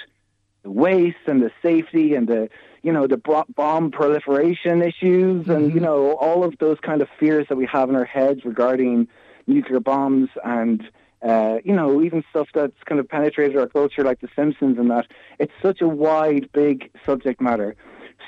[0.64, 2.50] the waste and the safety and the
[2.82, 3.18] you know the
[3.56, 5.84] bomb proliferation issues and you mm-hmm.
[5.84, 9.08] know all of those kind of fears that we have in our heads regarding
[9.48, 10.90] nuclear bombs and
[11.26, 14.90] uh, you know even stuff that's kind of penetrated our culture like The Simpsons and
[14.92, 15.08] that.
[15.40, 17.76] It's such a wide, big subject matter.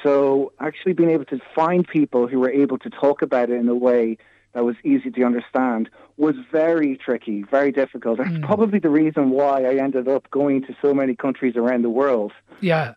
[0.03, 3.67] So actually being able to find people who were able to talk about it in
[3.67, 4.17] a way
[4.53, 8.17] that was easy to understand was very tricky, very difficult.
[8.17, 11.89] That's probably the reason why I ended up going to so many countries around the
[11.89, 12.31] world.
[12.61, 12.95] Yeah.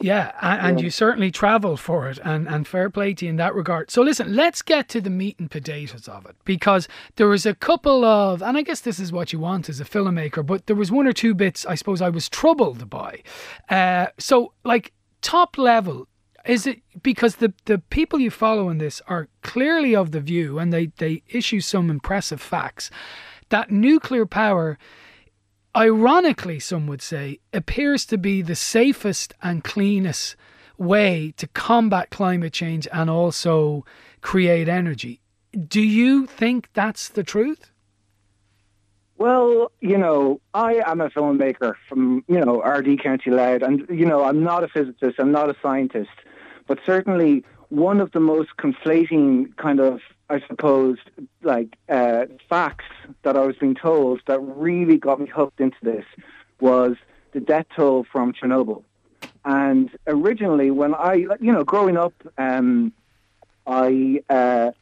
[0.00, 0.84] Yeah, and, and Yeah.
[0.84, 3.90] you certainly travel for it, and, and fair play to you in that regard.
[3.90, 7.54] So, listen, let's get to the meat and potatoes of it because there was a
[7.54, 10.76] couple of, and I guess this is what you want as a filmmaker, but there
[10.76, 13.22] was one or two bits I suppose I was troubled by.
[13.68, 16.06] Uh, so, like, top level,
[16.46, 20.58] is it because the, the people you follow in this are clearly of the view,
[20.58, 22.90] and they, they issue some impressive facts,
[23.50, 24.78] that nuclear power
[25.76, 30.36] ironically, some would say, appears to be the safest and cleanest
[30.78, 33.84] way to combat climate change and also
[34.20, 35.20] create energy.
[35.68, 37.70] Do you think that's the truth?
[39.18, 44.06] Well, you know, I am a filmmaker from, you know, Ardee County Louth, and, you
[44.06, 46.08] know, I'm not a physicist, I'm not a scientist,
[46.66, 50.98] but certainly one of the most conflating kind of, I suppose,
[51.42, 52.84] like uh, facts
[53.22, 56.04] that I was being told that really got me hooked into this
[56.60, 56.96] was
[57.32, 58.82] the death toll from Chernobyl.
[59.44, 62.92] And originally, when I, you know, growing up, um,
[63.66, 64.72] I uh,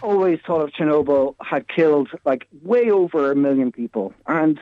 [0.00, 4.14] always thought of Chernobyl had killed like way over a million people.
[4.26, 4.60] And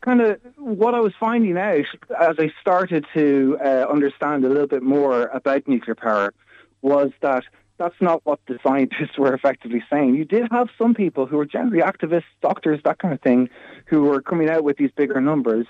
[0.00, 1.86] kind of what I was finding out
[2.18, 6.32] as I started to uh, understand a little bit more about nuclear power
[6.82, 7.44] was that
[7.78, 10.14] that's not what the scientists were effectively saying.
[10.14, 13.48] You did have some people who were generally activists, doctors, that kind of thing,
[13.86, 15.66] who were coming out with these bigger numbers.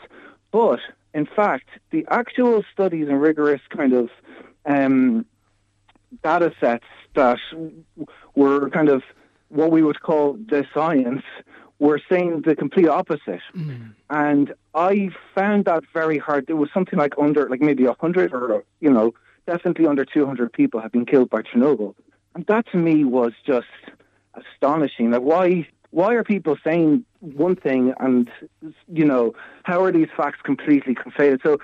[0.51, 0.81] But
[1.14, 4.11] in fact, the actual studies and rigorous kind of
[4.66, 5.25] um,
[6.23, 7.38] data sets that
[8.35, 9.03] were kind of
[9.49, 11.23] what we would call the science
[11.79, 13.40] were saying the complete opposite.
[14.11, 16.44] And I found that very hard.
[16.49, 19.14] It was something like under, like maybe 100 or, you know,
[19.46, 21.94] definitely under 200 people have been killed by Chernobyl.
[22.35, 23.66] And that to me was just
[24.35, 25.11] astonishing.
[25.11, 28.31] Like, why, why are people saying one thing and,
[28.92, 31.42] you know, how are these facts completely conflated?
[31.42, 31.59] So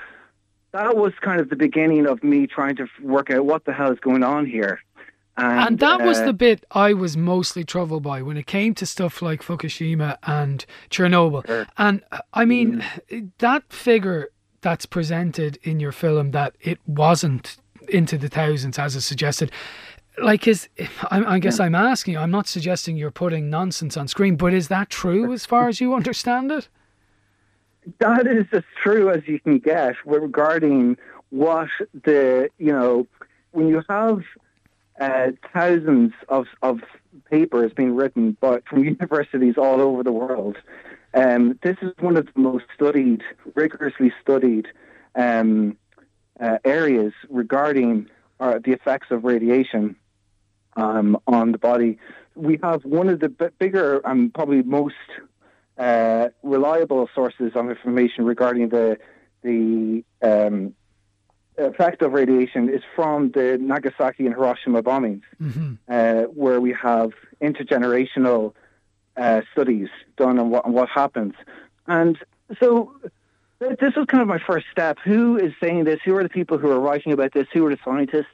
[0.72, 3.92] that was kind of the beginning of me trying to work out what the hell
[3.92, 4.80] is going on here.
[5.36, 8.74] And, And that was uh, the bit I was mostly troubled by when it came
[8.76, 11.66] to stuff like Fukushima and Chernobyl.
[11.76, 12.84] And uh, I mean,
[13.38, 14.30] that figure
[14.62, 19.50] that's presented in your film that it wasn't into the thousands as is suggested.
[20.18, 20.68] Like, is
[21.10, 22.20] I, I guess I'm asking you.
[22.20, 25.80] I'm not suggesting you're putting nonsense on screen, but is that true as far as
[25.80, 26.68] you understand it?
[27.98, 30.96] that is as true as you can get regarding
[31.30, 31.68] what
[32.04, 33.06] the you know
[33.52, 34.22] when you have
[35.00, 36.80] uh, thousands of of
[37.30, 40.56] papers being written by from universities all over the world.
[41.14, 43.22] Um, this is one of the most studied,
[43.54, 44.68] rigorously studied
[45.14, 45.78] um,
[46.40, 48.08] uh, areas regarding
[48.40, 49.96] uh, the effects of radiation
[50.76, 51.98] um, on the body.
[52.34, 54.94] We have one of the b- bigger and probably most
[55.78, 58.98] uh, reliable sources of information regarding the
[59.42, 60.74] the um,
[61.56, 65.22] effect of radiation is from the Nagasaki and Hiroshima bombings,
[65.88, 68.52] uh, where we have intergenerational
[69.16, 71.34] uh, studies done on what, on what happens.
[71.86, 72.18] And
[72.60, 72.92] so
[73.58, 74.98] this was kind of my first step.
[75.04, 76.00] Who is saying this?
[76.04, 77.46] Who are the people who are writing about this?
[77.52, 78.26] Who are the scientists?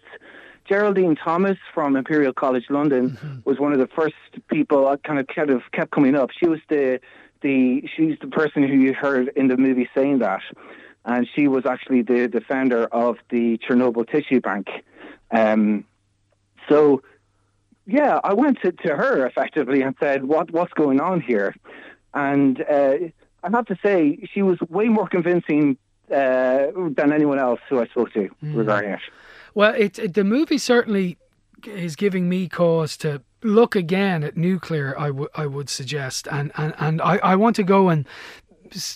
[0.65, 4.15] Geraldine Thomas from Imperial College London was one of the first
[4.49, 6.31] people that kind of kind of kept coming up.
[6.31, 7.01] She was the
[7.43, 10.41] the she's the person who you heard in the movie saying that,
[11.05, 14.69] and she was actually the the founder of the Chernobyl Tissue Bank.
[15.31, 15.85] Um,
[16.69, 17.03] so
[17.87, 21.55] yeah, I went to, to her effectively and said, "What what's going on here?"
[22.15, 22.95] And uh,
[23.43, 25.77] I have to say, she was way more convincing
[26.11, 26.67] uh,
[26.97, 28.57] than anyone else who I spoke to Mm.
[28.57, 29.01] regarding it.
[29.55, 31.19] Well, it, it the movie certainly
[31.65, 34.99] is giving me cause to look again at nuclear.
[34.99, 38.07] I would I would suggest, and and and I, I want to go and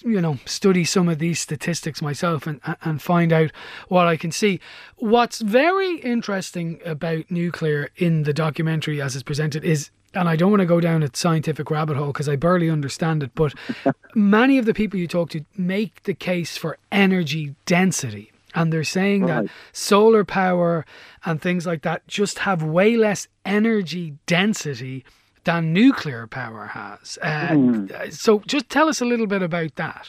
[0.05, 3.51] you know study some of these statistics myself and and find out
[3.89, 4.61] what I can see.
[4.97, 9.91] What's very interesting about nuclear in the documentary as it's presented is.
[10.17, 13.23] And I don't want to go down a scientific rabbit hole because I barely understand
[13.23, 13.55] it, but
[14.15, 18.33] many of the people you talk to make the case for energy density.
[18.55, 20.87] And they're saying that solar power
[21.27, 25.05] and things like that just have way less energy density
[25.45, 27.19] than nuclear power has.
[27.21, 27.87] Uh, Hmm.
[28.11, 30.09] So just tell us a little bit about that.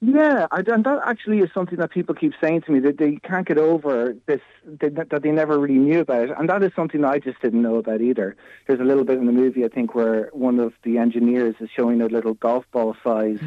[0.00, 3.16] Yeah, I, and that actually is something that people keep saying to me that they
[3.16, 4.42] can't get over this
[4.80, 7.76] that, that they never really knew about, and that is something I just didn't know
[7.76, 8.36] about either.
[8.66, 11.70] There's a little bit in the movie I think where one of the engineers is
[11.74, 13.40] showing a little golf ball size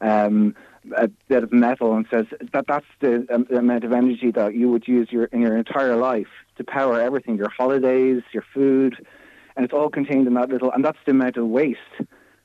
[0.00, 0.54] um,
[0.96, 4.70] a bit of metal and says that that's the um, amount of energy that you
[4.70, 6.28] would use your in your entire life
[6.58, 9.04] to power everything, your holidays, your food,
[9.56, 11.80] and it's all contained in that little, and that's the amount of waste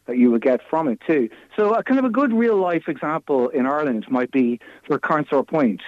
[0.05, 1.29] that you would get from it too.
[1.55, 5.43] So a kind of a good real life example in Ireland might be for Carnsore
[5.43, 5.81] Point.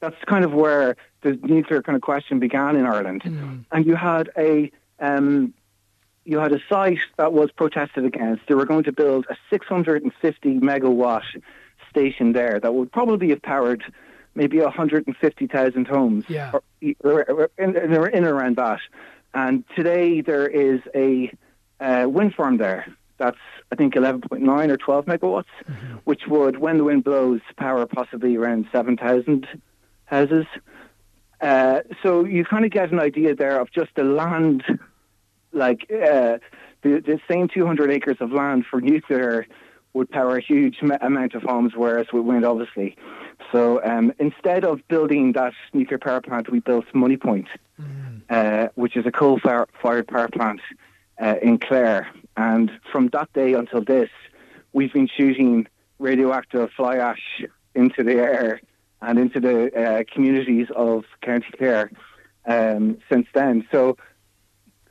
[0.00, 3.22] That's kind of where the nuclear kind of question began in Ireland,
[3.70, 5.54] and you had a um,
[6.24, 8.42] you had a site that was protested against.
[8.48, 11.22] They were going to build a 650 megawatt
[11.90, 13.84] station there that would probably have powered
[14.34, 16.52] maybe 150,000 homes Yeah.
[17.04, 18.80] or, in, in, around that.
[19.34, 21.32] And today there is a
[21.80, 22.86] uh, wind farm there
[23.22, 23.38] that's,
[23.70, 25.44] I think, 11.9 or 12 megawatts,
[26.04, 29.46] which would, when the wind blows, power possibly around 7,000
[30.06, 30.46] houses.
[31.40, 34.64] Uh, so you kind of get an idea there of just the land,
[35.52, 36.38] like uh,
[36.82, 39.46] the, the same 200 acres of land for nuclear
[39.94, 42.96] would power a huge amount of homes, whereas with wind, obviously.
[43.52, 47.46] So um, instead of building that nuclear power plant, we built Moneypoint,
[48.30, 49.68] uh, which is a coal-fired
[50.08, 50.60] power plant
[51.20, 52.08] uh, in Clare.
[52.36, 54.10] And from that day until this,
[54.72, 55.66] we've been shooting
[55.98, 57.42] radioactive fly ash
[57.74, 58.60] into the air
[59.00, 61.90] and into the uh, communities of County Clare
[62.46, 63.66] um, since then.
[63.70, 63.96] So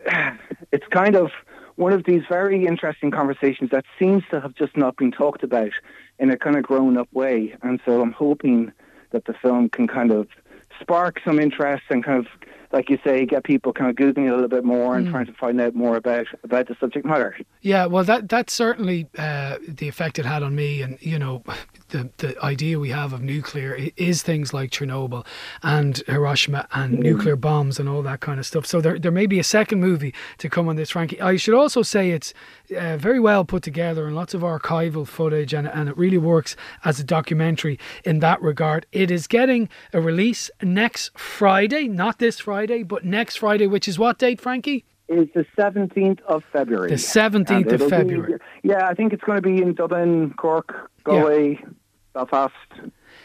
[0.71, 1.31] it's kind of
[1.75, 5.71] one of these very interesting conversations that seems to have just not been talked about
[6.19, 7.55] in a kind of grown up way.
[7.63, 8.71] And so I'm hoping
[9.11, 10.27] that the film can kind of
[10.79, 12.27] spark some interest and kind of,
[12.73, 15.11] like you say, get people kind of googling it a little bit more and Mm.
[15.11, 17.37] trying to find out more about about the subject matter.
[17.63, 21.43] Yeah, well, that that's certainly uh, the effect it had on me, and you know,
[21.89, 25.23] the the idea we have of nuclear is things like Chernobyl
[25.61, 27.03] and Hiroshima and Mm.
[27.03, 28.65] nuclear bombs and all that kind of stuff.
[28.65, 31.21] So there there may be a second movie to come on this, Frankie.
[31.21, 32.33] I should also say it's
[32.75, 36.55] uh, very well put together and lots of archival footage, and and it really works
[36.83, 38.87] as a documentary in that regard.
[38.91, 43.99] It is getting a release next Friday, not this Friday, but next Friday, which is
[43.99, 44.83] what date, Frankie?
[45.11, 46.89] Is the 17th of February.
[46.89, 48.33] The 17th of it'll be- February.
[48.63, 51.59] yeah, I think it's going to be in Dublin, Cork, Galway,
[52.13, 52.53] Belfast,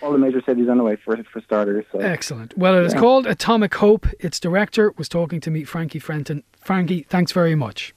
[0.02, 1.84] all the major cities anyway, for, for starters.
[1.92, 2.00] So.
[2.00, 2.58] Excellent.
[2.58, 2.98] Well, it is Yeah.
[3.00, 4.06] called Atomic Hope.
[4.18, 6.42] Its director was talking to me, Frankie Fenton.
[6.60, 7.94] Frankie, thanks very much.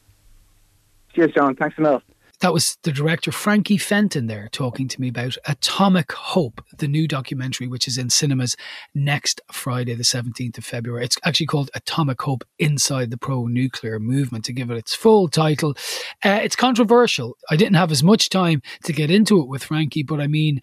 [1.15, 1.55] Cheers, John.
[1.55, 2.01] Thanks a.
[2.41, 7.05] That was the director, Frankie Fenton, there talking to me about Atomic Hope, the new
[7.05, 8.55] documentary, which is in cinemas
[8.95, 11.03] next Friday, the 17th of February.
[11.03, 15.27] It's actually called Atomic Hope Inside the Pro Nuclear Movement, to give it its full
[15.27, 15.75] title.
[16.23, 17.35] Uh, it's controversial.
[17.49, 20.61] I didn't have as much time to get into it with Frankie, but I mean,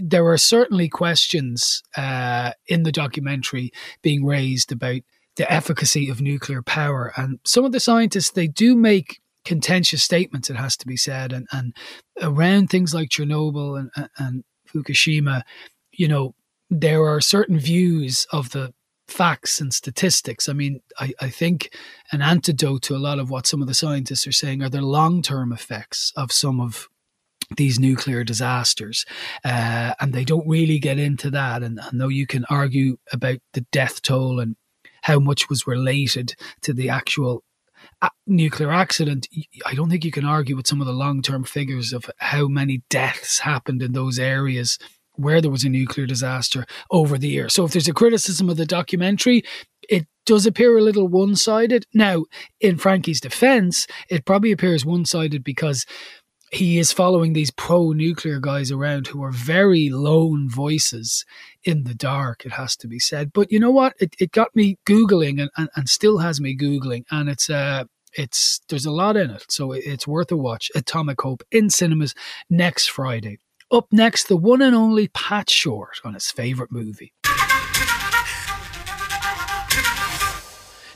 [0.00, 3.72] there are certainly questions uh, in the documentary
[4.02, 5.00] being raised about
[5.36, 7.12] the efficacy of nuclear power.
[7.16, 11.32] And some of the scientists, they do make contentious statements, it has to be said.
[11.32, 11.74] And, and
[12.20, 15.42] around things like Chernobyl and, and, and Fukushima,
[15.92, 16.34] you know,
[16.70, 18.72] there are certain views of the
[19.08, 20.48] facts and statistics.
[20.48, 21.70] I mean, I, I think
[22.12, 24.80] an antidote to a lot of what some of the scientists are saying are the
[24.80, 26.88] long term effects of some of
[27.56, 29.04] these nuclear disasters.
[29.44, 31.62] Uh, and they don't really get into that.
[31.62, 34.56] And I know you can argue about the death toll and
[35.02, 37.42] how much was related to the actual
[38.26, 39.28] nuclear accident.
[39.66, 42.48] I don't think you can argue with some of the long term figures of how
[42.48, 44.78] many deaths happened in those areas
[45.14, 47.48] where there was a nuclear disaster over the year.
[47.48, 49.42] So if there's a criticism of the documentary,
[49.88, 51.86] it does appear a little one sided.
[51.92, 52.24] Now,
[52.60, 55.84] in Frankie's defense, it probably appears one sided because
[56.52, 61.24] he is following these pro nuclear guys around who are very lone voices
[61.64, 63.32] in the dark, it has to be said.
[63.32, 63.94] But you know what?
[63.98, 67.04] It, it got me Googling and, and, and still has me Googling.
[67.10, 70.70] And it's a, It's there's a lot in it, so it's worth a watch.
[70.74, 72.14] Atomic Hope in cinemas
[72.50, 73.38] next Friday.
[73.70, 77.14] Up next, the one and only Pat Short on his favorite movie.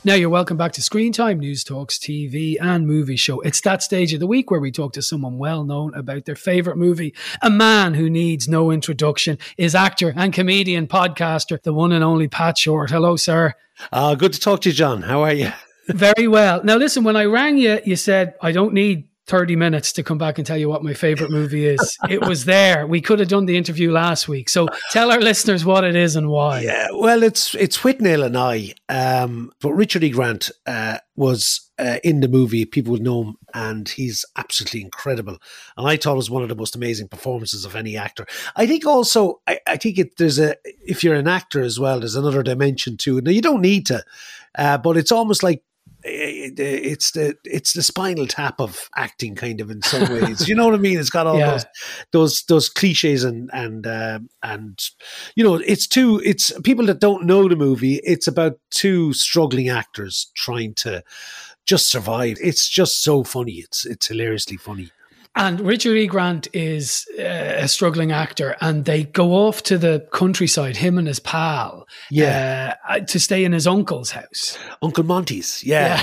[0.07, 3.41] Now you're welcome back to Screen Time Newstalk's TV and movie show.
[3.41, 6.35] It's that stage of the week where we talk to someone well known about their
[6.35, 7.13] favorite movie.
[7.41, 12.29] A man who needs no introduction is actor and comedian podcaster, the one and only
[12.29, 12.89] Pat Short.
[12.89, 13.53] Hello, sir.
[13.91, 15.01] Uh, good to talk to you, John.
[15.01, 15.51] How are you?
[15.87, 16.63] Very well.
[16.63, 20.17] Now listen, when I rang you, you said I don't need 30 minutes to come
[20.17, 21.97] back and tell you what my favorite movie is.
[22.09, 22.87] it was there.
[22.87, 24.49] We could have done the interview last week.
[24.49, 26.61] So tell our listeners what it is and why.
[26.61, 30.09] Yeah, well, it's it's Withnail and I, um, but Richard E.
[30.09, 32.63] Grant uh, was uh, in the movie.
[32.63, 35.37] People would know him, and he's absolutely incredible.
[35.75, 38.25] And I thought it was one of the most amazing performances of any actor.
[38.55, 41.99] I think also, I, I think it, there's a if you're an actor as well,
[41.99, 43.25] there's another dimension to it.
[43.25, 44.03] Now you don't need to,
[44.57, 45.63] uh, but it's almost like
[46.09, 50.47] it's the it's the spinal tap of acting kind of in some ways.
[50.47, 50.99] You know what i mean?
[50.99, 51.51] It's got all Yeah.
[51.51, 51.65] those
[52.11, 54.79] those those cliches and and um, and
[55.35, 59.69] you know it's two it's people that don't know the movie it's about two struggling
[59.69, 61.03] actors trying to
[61.65, 62.37] just survive.
[62.41, 63.55] It's just so funny.
[63.55, 64.89] It's it's hilariously funny
[65.39, 66.07] And Richard E.
[66.07, 71.07] Grant is uh, a struggling actor, and they go off to the countryside, him and
[71.07, 72.73] his pal, Yeah.
[72.89, 74.57] uh, to stay in his uncle's house.
[74.81, 76.01] Uncle Monty's, yeah.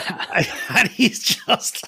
[0.70, 1.84] and he's just,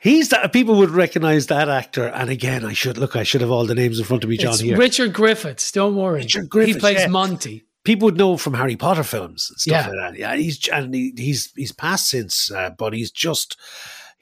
[0.00, 2.06] he's that, people would recognize that actor.
[2.06, 4.36] And again, I should, look, I should have all the names in front of me,
[4.36, 4.76] John, It's here.
[4.78, 5.72] Richard Griffiths.
[5.72, 6.20] Don't worry.
[6.20, 7.08] Richard Griffiths, he plays yeah.
[7.08, 7.64] Monty.
[7.82, 9.90] People would know from Harry Potter films and stuff Yeah.
[9.92, 10.18] like that.
[10.18, 13.58] Yeah, he's and he, he's he's passed since, uh, but he's just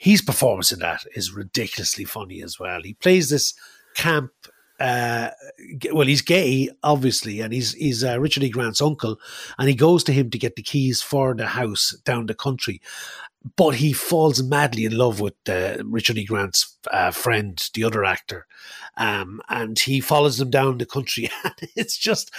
[0.02, 2.82] his performance in that is ridiculously funny as well.
[2.82, 3.54] He plays this
[3.94, 4.32] camp.
[4.80, 5.30] Uh,
[5.92, 8.50] well, he's gay, obviously, and he's he's uh, Richard E.
[8.50, 9.20] Grant's uncle,
[9.60, 12.80] and he goes to him to get the keys for the house down the country.
[13.54, 16.24] But he falls madly in love with uh, Richard E.
[16.24, 18.48] Grant's uh, friend, the other actor,
[18.96, 21.30] um, and he follows them down the country.
[21.76, 22.32] It's just,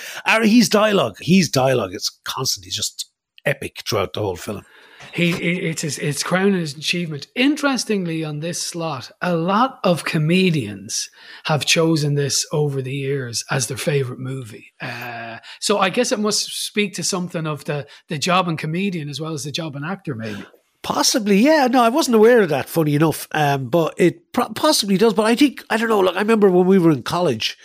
[0.43, 1.15] he's dialogue.
[1.21, 1.93] He's dialogue.
[1.93, 3.09] It's constantly just
[3.45, 4.65] epic throughout the whole film.
[5.11, 7.27] He it's his, it's crown his achievement.
[7.35, 11.09] Interestingly, on this slot, a lot of comedians
[11.45, 14.73] have chosen this over the years as their favorite movie.
[14.81, 19.09] Uh, so I guess it must speak to something of the the job and comedian
[19.09, 20.45] as well as the job and actor, maybe.
[20.83, 21.67] Possibly, yeah.
[21.67, 22.67] No, I wasn't aware of that.
[22.67, 25.13] Funny enough, um, but it pro- possibly does.
[25.13, 26.01] But I think I don't know.
[26.01, 27.57] Like I remember when we were in college,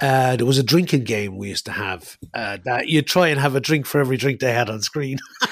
[0.00, 3.40] uh, there was a drinking game we used to have uh, that you try and
[3.40, 5.18] have a drink for every drink they had on screen.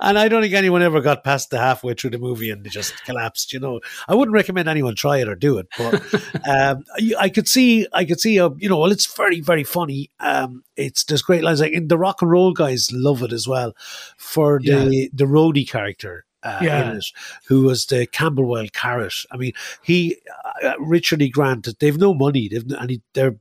[0.00, 2.70] and I don't think anyone ever got past the halfway through the movie and they
[2.70, 3.52] just collapsed.
[3.52, 5.94] You know, I wouldn't recommend anyone try it or do it, but
[6.48, 9.64] um, I- I could see, I could see, a, you know, well, it's very, very
[9.64, 10.10] funny.
[10.20, 13.46] Um, it's there's great lines like in the rock and roll guys love it as
[13.46, 13.74] well
[14.16, 16.24] for the the roadie character.
[16.42, 16.90] Uh, Yeah.
[16.90, 17.06] in it,
[17.46, 19.14] who was the Camberwell Carrot?
[19.30, 20.16] I mean, he,
[20.64, 21.28] uh, Richard E.
[21.28, 21.68] Grant.
[21.78, 22.48] They've no money.
[22.48, 23.36] They've no- and he, they're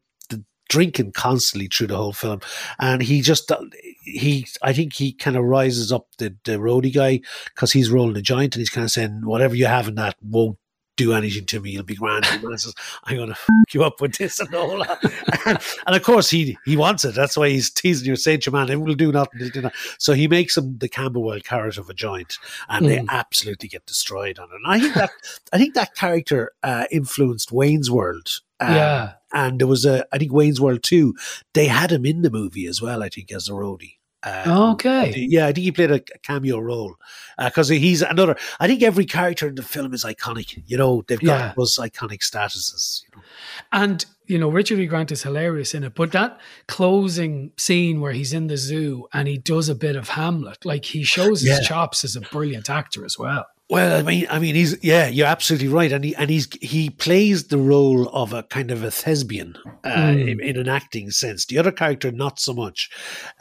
[0.70, 2.40] drinking constantly through the whole film,
[2.80, 3.60] and he just uh,
[4.06, 4.48] he.
[4.62, 7.20] I think he kind of rises up the the roadie guy
[7.54, 10.16] because he's rolling a joint and he's kind of saying whatever you have in that
[10.22, 10.58] won't
[11.04, 11.72] do anything to me.
[11.72, 12.26] You'll be grand.
[12.30, 12.74] And man says,
[13.06, 15.64] I'm going to f you up with this and all that.
[15.88, 17.16] and of course, he he wants it.
[17.16, 19.50] That's why he's teasing you, saying to your man, it will do nothing.
[19.50, 22.38] do nothing." So he makes him the Camberwell carrot of a joint,
[22.70, 23.10] and they Mm.
[23.10, 24.56] absolutely get destroyed on it.
[24.64, 25.10] And I think that
[25.54, 28.28] I think that character uh, influenced Wayne's World.
[28.60, 29.14] Um, Yeah.
[29.34, 31.16] and there was a I think Wayne's World two.
[31.54, 33.02] They had him in the movie as well.
[33.04, 33.96] I think as a roadie.
[34.24, 35.14] Um, Okay.
[35.30, 36.96] Yeah, I think he played a, cameo role
[37.44, 38.36] because he's another.
[38.60, 40.62] I think every character in the film is iconic.
[40.68, 41.54] You know, they've got Yeah.
[41.58, 43.04] those iconic statuses.
[43.04, 43.24] You know.
[43.72, 44.86] And you know, Richard E.
[44.86, 49.28] Grant is hilarious in it, but that closing scene where he's in the zoo and
[49.28, 51.62] he does a bit of Hamlet, like he shows his Yeah.
[51.62, 53.46] chops as a brilliant actor as well.
[53.72, 56.90] Well, I mean, I mean, he's yeah, you're absolutely right, and he and he's he
[56.90, 59.56] plays the role of a kind of a thespian
[59.86, 60.30] uh, Mm.
[60.32, 61.46] in, in an acting sense.
[61.46, 62.90] The other character, not so much,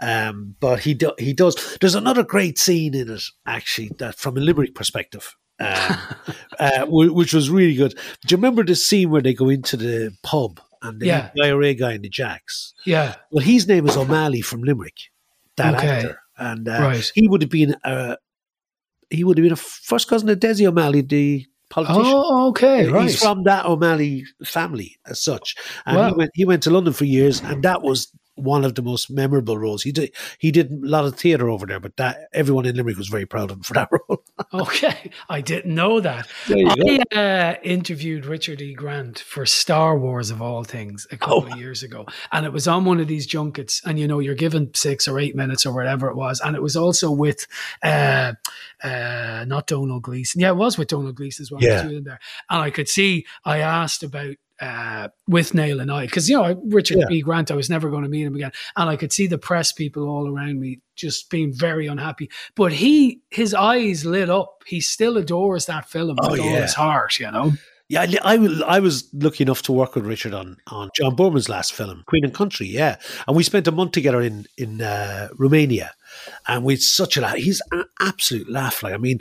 [0.00, 1.56] um, but he do, he does.
[1.80, 5.96] There's another great scene in it actually that, from a Limerick perspective, um,
[6.60, 7.98] uh, which was really good.
[8.24, 11.30] Do you remember the scene where they go into the pub and they Yeah.
[11.34, 12.72] the IRA guy in the Jacks?
[12.86, 13.16] Yeah.
[13.32, 15.10] Well, his name is O'Malley from Limerick,
[15.56, 15.88] that Okay.
[15.88, 17.12] actor, and uh, Right.
[17.16, 18.14] he would have been uh,
[19.10, 22.02] he would have been a first cousin of Desi O'Malley, the politician.
[22.06, 23.12] Oh, okay, He's right.
[23.12, 25.56] from that O'Malley family as such,
[25.86, 28.12] and he went he went to London for years, and that was
[28.42, 29.82] one of the most memorable roles.
[29.82, 32.96] He did he did a lot of theatre over there, but that everyone in Limerick
[32.96, 34.24] was very proud of him for that role.
[34.52, 36.28] Okay, I didn't know that.
[36.48, 38.74] I uh, interviewed Richard E.
[38.74, 42.66] Grant for Star Wars of all things a couple of years ago, and it was
[42.66, 43.82] on one of these junkets.
[43.84, 46.62] And you know, you're given six or eight minutes or whatever it was, and it
[46.62, 47.46] was also with
[47.82, 48.32] uh,
[48.82, 50.40] uh, not Domhnall Gleeson.
[50.40, 51.62] Yeah, it was with Domhnall Gleeson as well.
[51.62, 51.82] Yeah.
[51.82, 52.18] There,
[52.50, 53.26] and I could see.
[53.44, 54.36] I asked about.
[54.62, 57.06] Uh, Withnail and I, because you know Richard Yeah.
[57.08, 57.22] B.
[57.22, 59.72] Grant, I was never going to meet him again, and I could see the press
[59.72, 62.30] people all around me just being very unhappy.
[62.56, 64.62] But he, his eyes lit up.
[64.66, 67.54] He still adores that film Oh, with all his heart, you know.
[67.90, 71.16] Yeah, I, I, was- I was lucky enough to work with Richard on on John
[71.16, 72.66] Boorman's last film, Queen and Country.
[72.68, 75.90] Yeah, and we spent a month together in in uh, Romania,
[76.46, 77.34] and we such a laugh.
[77.36, 78.82] He's an absolute laugh.
[78.84, 79.18] Like I mean,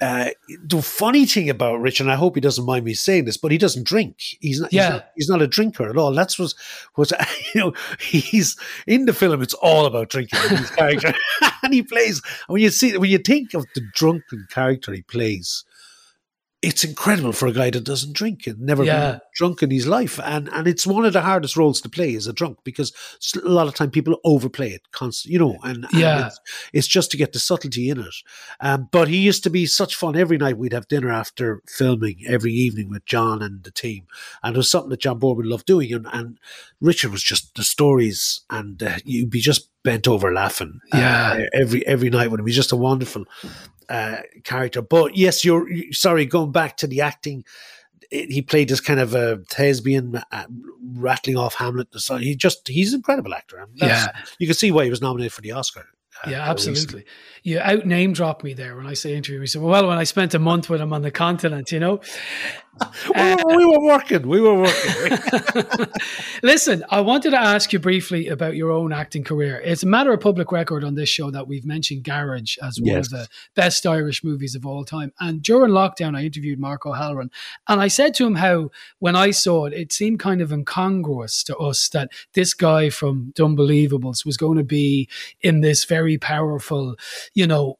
[0.00, 0.30] uh,
[0.64, 3.52] the funny thing about Richard, and I hope he doesn't mind me saying this, but
[3.52, 4.16] he doesn't drink.
[4.40, 4.72] He's not.
[4.72, 4.82] Yeah.
[4.82, 6.12] He's not, he's not a drinker at all.
[6.12, 6.56] That's was
[6.96, 7.12] was
[7.54, 9.42] you know he's in the film.
[9.42, 10.40] It's all about drinking.
[10.48, 11.14] His character,
[11.62, 12.20] and he plays.
[12.48, 15.64] When you see when you think of the drunken character he plays
[16.62, 19.10] it's incredible for a guy that doesn't drink and never Yeah.
[19.12, 20.20] been drunk in his life.
[20.22, 22.92] And and it's one of the hardest roles to play as a drunk because
[23.34, 26.26] a lot of time people overplay it constantly, you know, and, and Yeah.
[26.28, 26.40] it's,
[26.72, 28.14] it's just to get the subtlety in it.
[28.60, 30.14] Um, but he used to be such fun.
[30.16, 34.06] Every night we'd have dinner after filming every evening with John and the team.
[34.42, 35.92] And it was something that John Boorman loved doing.
[35.92, 36.38] And, and
[36.80, 40.80] Richard was just the stories and uh, you'd be just bent over laughing.
[40.92, 41.44] uh, Yeah.
[41.52, 42.46] every every night with him.
[42.46, 43.24] He's just a wonderful
[43.88, 44.82] uh, character.
[44.82, 46.24] But yes, you're sorry.
[46.26, 47.44] Going back to the acting,
[48.10, 50.44] it, he played this kind of a thespian, uh,
[50.94, 51.88] rattling off Hamlet.
[51.96, 53.66] So he just he's an incredible actor.
[53.76, 54.08] That's-
[54.38, 55.86] you can see why he was nominated for the Oscar.
[56.24, 57.04] uh, Yeah, absolutely.
[57.42, 59.40] You out name drop me there when I say interview.
[59.40, 62.00] You say, well, when I spent a month with him on the continent, you know.
[63.14, 64.26] We, were, we were working.
[64.26, 65.86] We were working.
[66.42, 69.60] Listen, I wanted to ask you briefly about your own acting career.
[69.62, 72.86] It's a matter of public record on this show that we've mentioned Garage as one
[72.96, 73.06] Yes.
[73.06, 75.12] of the best Irish movies of all time.
[75.20, 77.30] And during lockdown, I interviewed Mark O'Halloran,
[77.68, 81.44] and I said to him how when I saw it, it seemed kind of incongruous
[81.44, 85.08] to us that this guy from Unbelievables was going to be
[85.42, 86.96] in this very powerful,
[87.34, 87.78] you know,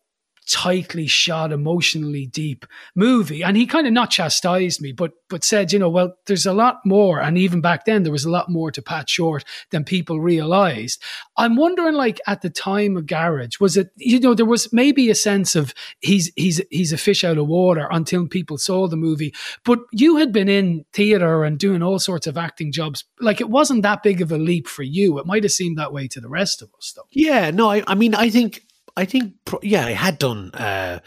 [0.48, 3.42] tightly shot, emotionally deep movie.
[3.42, 6.52] And he kind of not chastised me, but but said, you know, well, there's a
[6.52, 7.20] lot more.
[7.20, 11.02] And even back then, there was a lot more to Pat Short than people realized.
[11.36, 15.08] I'm wondering, like at the time of Garage, was it, you know, there was maybe
[15.10, 18.96] a sense of he's he's he's a fish out of water until people saw the
[18.96, 19.34] movie.
[19.64, 23.04] But you had been in theater and doing all sorts of acting jobs.
[23.20, 25.18] Like it wasn't that big of a leap for you.
[25.18, 27.06] It might have seemed that way to the rest of us, though.
[27.10, 28.62] Yeah, no, I, I mean, I think,
[28.96, 31.00] I think, yeah, I had done, uh,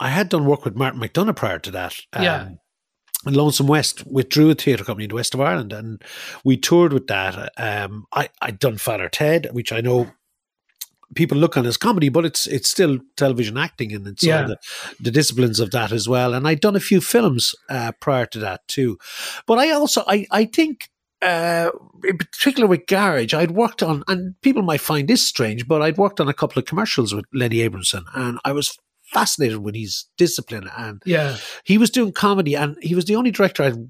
[0.00, 1.96] I had done work with Martin McDonagh prior to that.
[2.14, 2.48] Yeah.
[3.24, 6.00] And Lonesome West with Druid theatre company in the west of Ireland, and
[6.44, 7.50] we toured with that.
[7.56, 10.12] Um, I I'd done Father Ted, which I know
[11.16, 14.42] people look on as comedy, but it's it's still television acting, and it's Yeah.
[14.42, 14.58] all the,
[15.00, 16.34] the disciplines of that as well.
[16.34, 18.96] And I'd done a few films uh, prior to that too.
[19.46, 20.88] But I also I I think
[21.22, 21.70] uh,
[22.04, 25.96] in particular with Garage, I'd worked on, and people might find this strange, but I'd
[25.98, 28.76] worked on a couple of commercials with Lenny Abrahamson, and I was
[29.12, 30.68] fascinated with his discipline.
[30.76, 31.36] And Yeah.
[31.64, 33.88] he was doing comedy, and he was the only director I'd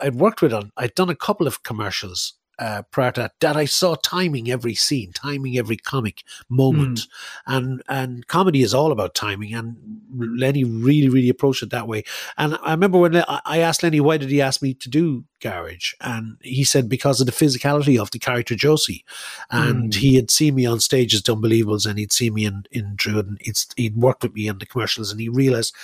[0.00, 0.72] I'd worked with on.
[0.76, 4.74] I'd done a couple of commercials uh, prior to that that I saw timing every
[4.74, 7.06] scene, timing every comic moment,
[7.46, 9.54] and and comedy is all about timing.
[9.54, 9.76] And
[10.16, 12.04] Lenny really, really approached it that way.
[12.36, 15.92] And I remember when I asked Lenny why did he ask me to do Garage,
[16.00, 19.04] and he said because of the physicality of the character Josie,
[19.50, 19.94] and Mm.
[19.94, 23.26] he had seen me on stage as Unbelievables, and he'd seen me in in Druid,
[23.26, 23.38] and
[23.76, 25.74] he'd, worked with me on the commercials, and he realized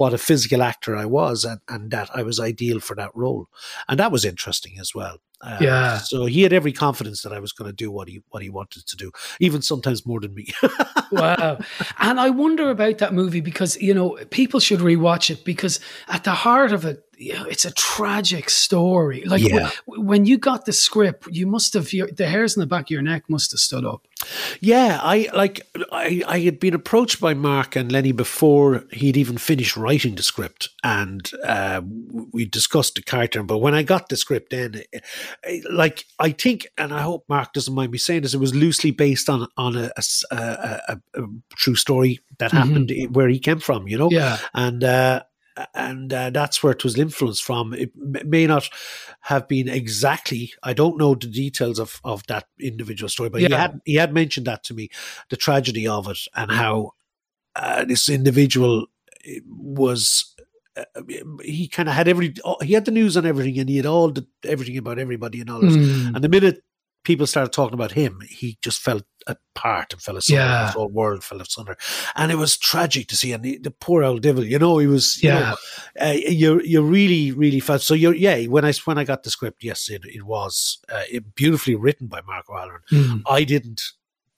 [0.00, 3.48] what a physical actor I was, and, and that I was ideal for that role,
[3.86, 5.18] and that was interesting as well.
[5.42, 5.98] Uh, Yeah.
[5.98, 8.48] So he had every confidence that I was going to do what he what he
[8.48, 10.46] wanted to do, even sometimes more than me.
[11.12, 11.58] wow.
[11.98, 16.24] And I wonder about that movie because, you know, people should rewatch it because at
[16.24, 19.22] the heart of it, you know, it's a tragic story.
[19.26, 19.70] Like Yeah.
[19.86, 22.84] w- when you got the script, you must have, your, the hairs in the back
[22.86, 24.06] of your neck must have stood up.
[24.60, 29.38] Yeah, I like I, I had been approached by Mark and Lenny before he'd even
[29.38, 31.80] finished writing the script, and uh,
[32.32, 33.42] we discussed the character.
[33.42, 34.98] But when I got the script, then eh,
[35.44, 38.54] eh, like I think, and I hope Mark doesn't mind me saying this, it was
[38.54, 41.22] loosely based on on a, a a- a-
[41.56, 42.58] true story that Mhm.
[42.58, 44.10] happened where he came from, you know.
[44.10, 44.36] Yeah.
[44.54, 44.84] and.
[44.84, 45.22] Uh,
[45.74, 47.72] and uh, that's where it was influenced from.
[47.74, 48.68] It may not
[49.20, 50.52] have been exactly.
[50.62, 54.12] I don't know the details of, of that individual story, but he had he had
[54.12, 54.90] mentioned that to me,
[55.28, 56.92] the tragedy of it, and how
[57.56, 58.86] uh, this individual
[59.24, 60.34] eh, was.
[60.76, 61.02] Uh,
[61.42, 62.34] he kind of had every.
[62.62, 65.50] He had the news on everything, and he had all the everything about everybody and
[65.50, 65.70] all that.
[65.70, 66.14] Mm.
[66.14, 66.62] And the minute
[67.04, 70.40] people started talking about him, he just felt apart and fell asunder.
[70.42, 70.66] Yeah.
[70.66, 71.76] His whole world fell asunder,
[72.16, 73.32] and it was tragic to see.
[73.32, 75.22] And the, the poor old devil, you know, he was.
[75.22, 75.40] You Yeah.
[76.00, 77.94] know, uh, you you really really felt so.
[77.94, 78.44] You yeah.
[78.46, 82.06] When I when I got the script, yes, it it was uh, it, beautifully written
[82.06, 82.82] by Mark O'Halloran.
[82.90, 83.22] Mm.
[83.28, 83.82] I didn't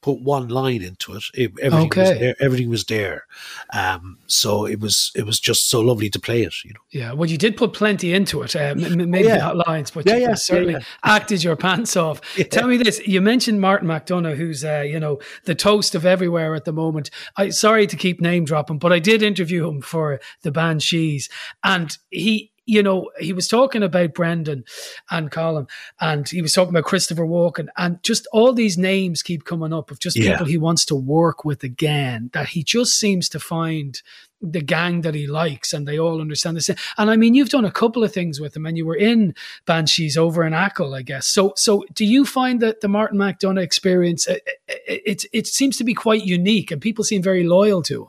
[0.02, 1.24] put one line into it.
[1.32, 2.18] it everything was Okay.
[2.18, 2.36] there.
[2.40, 3.24] Everything was there.
[3.72, 6.54] Um, so it was it was just so lovely to play it.
[6.64, 6.80] You know.
[6.90, 8.54] Yeah, well, you did put plenty into it.
[8.54, 9.36] Uh, m- m- maybe yeah.
[9.36, 12.20] not lines, but Yeah, you yeah, certainly yeah, acted your pants off.
[12.50, 16.54] Tell me this: you mentioned Martin McDonagh, who's uh, you know the toast of everywhere
[16.54, 17.10] at the moment.
[17.36, 21.28] I sorry to keep name dropping, but I did interview him for the Banshees,
[21.64, 22.51] and he.
[22.64, 24.64] You know, he was talking about Brendan
[25.10, 25.66] and Colin,
[26.00, 29.90] and he was talking about Christopher Walken, and just all these names keep coming up
[29.90, 30.32] of just Yeah.
[30.32, 32.30] people he wants to work with again.
[32.32, 34.00] That he just seems to find
[34.44, 36.76] the gang that he likes and they all understand the same.
[36.98, 39.36] And I mean, you've done a couple of things with him and you were in
[39.66, 41.28] Banshees over in Achill, I guess.
[41.28, 45.76] So, so do you find that the Martin McDonagh experience, it, it, it, it seems
[45.76, 48.08] to be quite unique and people seem very loyal to him?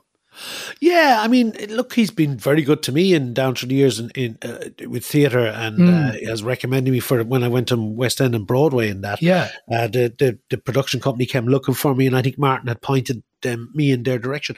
[0.80, 4.00] Yeah, I mean, look, he's been very good to me in down through the years
[4.00, 6.10] in, in uh, with theatre, and Mm.
[6.10, 9.04] uh, he has recommended me for when I went to West End and Broadway and
[9.04, 9.22] that.
[9.22, 9.50] Yeah.
[9.72, 12.82] uh, the, the the production company came looking for me, and I think Martin had
[12.82, 14.56] pointed them me in their direction.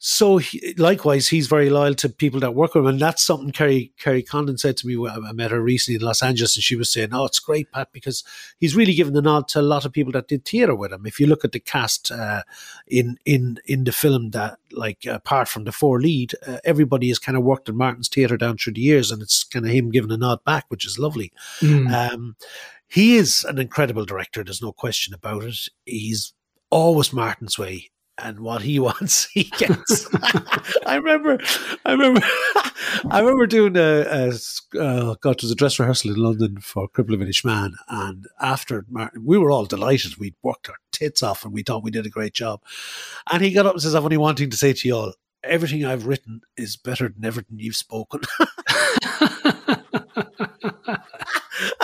[0.00, 3.50] So he, likewise, he's very loyal to people that work with him, and that's something
[3.50, 5.08] Kerry Kerry Condon said to me.
[5.08, 7.88] I met her recently in Los Angeles, and she was saying, "Oh, it's great, Pat,
[7.92, 8.22] because
[8.60, 11.04] he's really given the nod to a lot of people that did theatre with him.
[11.04, 12.42] If you look at the cast uh,
[12.86, 17.18] in in in the film, that like apart from the four lead, uh, everybody has
[17.18, 19.90] kind of worked in Martin's theatre down through the years, and it's kind of him
[19.90, 21.32] giving a nod back, which is lovely.
[21.60, 22.12] Mm.
[22.12, 22.36] Um,
[22.88, 24.42] he is an incredible director.
[24.42, 25.58] There's no question about it.
[25.84, 26.32] He's
[26.70, 27.90] always Martin's way.
[28.20, 30.08] And what he wants, he gets.
[30.86, 31.38] I remember,
[31.84, 32.20] I remember,
[33.10, 34.28] I remember doing a, a
[34.78, 39.24] uh, it was a dress rehearsal in London for Cripple of Inishmaan, and after Martin,
[39.24, 40.16] we were all delighted.
[40.16, 42.60] We'd worked our tits off, and we thought we did a great job.
[43.30, 45.12] And he got up and says, "I've only one thing to say to you all:
[45.44, 48.20] everything I've written is better than everything you've spoken."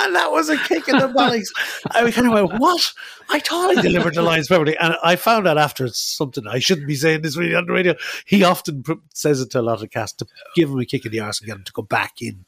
[0.05, 1.53] and that was a kick in the bellies.
[1.91, 2.93] I kind of went, "What?"
[3.31, 6.87] I totally delivered the lines perfectly, and I found out after it's something I shouldn't
[6.87, 7.95] be saying this really on the radio.
[8.27, 11.07] He often pr- says it to a lot of cast to give him a kick
[11.07, 12.45] in the arse and get him to go back in,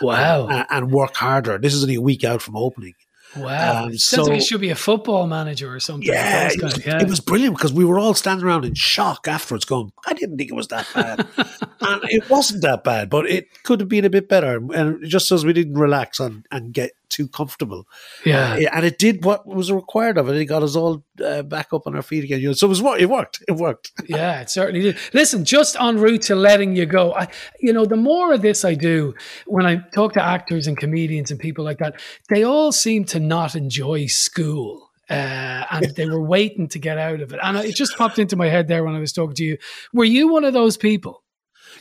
[0.00, 0.46] Wow.
[0.48, 1.58] and, and work harder.
[1.58, 2.94] This is only a week out from opening.
[3.36, 3.84] Wow.
[3.84, 6.08] Um, It Sounds so- like he should be a football manager or something.
[6.08, 7.00] Yeah, it was, kind of- yeah.
[7.02, 10.36] it was brilliant because we were all standing around in shock afterwards, going, "I didn't
[10.36, 11.26] think it was that bad,"
[11.80, 14.56] and it wasn't that bad, but it could have been a bit better.
[14.74, 17.86] And just as we didn't relax and, and get too comfortable,
[18.24, 18.54] Yeah.
[18.54, 20.36] Uh, and it did what was required of it.
[20.36, 22.40] It got us all uh, back up on our feet again.
[22.40, 23.42] You know, so it was it worked.
[23.48, 23.92] It worked.
[24.08, 24.98] Yeah, it certainly did.
[25.12, 27.28] Listen, just en route to letting you go, I,
[27.60, 29.14] you know, the more of this I do
[29.46, 33.20] when I talk to actors and comedians and people like that, they all seem to
[33.20, 34.88] not enjoy school.
[35.08, 37.40] Uh, and they were waiting to get out of it.
[37.42, 39.58] And it just popped into my head there when I was talking to you.
[39.92, 41.24] Were you one of those people?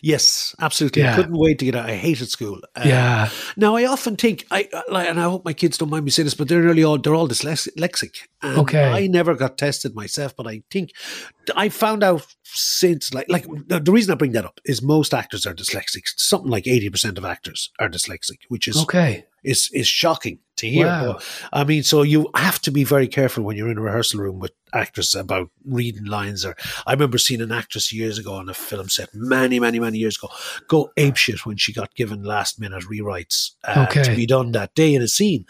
[0.02, 1.02] Yes, absolutely.
[1.02, 1.14] Yeah.
[1.14, 1.90] I couldn't wait to get out.
[1.90, 2.60] I hated school.
[2.76, 3.30] Uh, Yeah.
[3.58, 6.26] Now I often think, I like, and I hope my kids don't mind me saying
[6.26, 8.16] this, but they're nearly all they're all dyslexic.
[8.44, 8.84] Okay.
[8.92, 10.92] I never got tested myself, but I think
[11.56, 15.14] I found out since, like, like the the reason I bring that up is most
[15.14, 16.04] actors are dyslexic.
[16.18, 19.26] Something like eighty percent of actors are dyslexic, which is Okay.
[19.44, 20.88] Is is shocking to hear.
[20.88, 21.20] Wow.
[21.54, 24.40] I mean, so you have to be very careful when you're in a rehearsal room
[24.40, 26.44] with actors about reading lines.
[26.46, 29.98] Or I remember seeing an actress years ago on a film set, many, many, many
[29.98, 30.30] years ago,
[30.68, 34.04] go apeshit when she got given last minute rewrites uh, Okay.
[34.04, 35.46] to be done that day in a scene,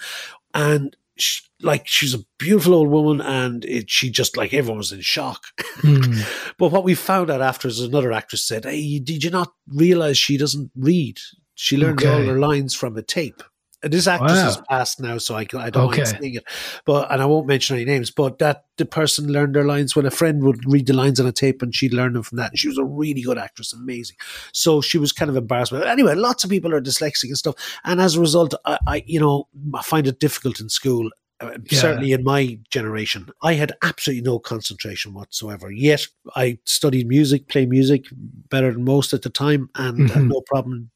[0.53, 0.95] and.
[1.21, 5.01] She, like she's a beautiful old woman, and it, she just like everyone was in
[5.01, 5.41] shock.
[5.81, 6.13] Hmm.
[6.57, 10.17] But what we found out after is another actress said, "Hey, did you not realize
[10.17, 11.19] she doesn't read?
[11.55, 13.43] She learns all her lines from a tape."
[13.81, 14.43] This actress Wow.
[14.43, 16.03] has passed now, so I, I don't Okay.
[16.03, 16.43] mind saying it.
[16.85, 18.11] But and I won't mention any names.
[18.11, 21.25] But that the person learned their lines when a friend would read the lines on
[21.27, 22.51] a tape, and she'd learn them from that.
[22.51, 24.17] And she was a really good actress, amazing.
[24.51, 25.71] So she was kind of embarrassed.
[25.71, 27.55] But anyway, lots of people are dyslexic and stuff,
[27.85, 31.09] and as a result, I, I you know I find it difficult in school.
[31.41, 31.79] Uh, Yeah.
[31.79, 35.71] Certainly in my generation, I had absolutely no concentration whatsoever.
[35.71, 36.05] Yet
[36.35, 38.07] I studied music, play music
[38.49, 40.27] better than most at the time, and had Mhm.
[40.27, 40.89] no problem.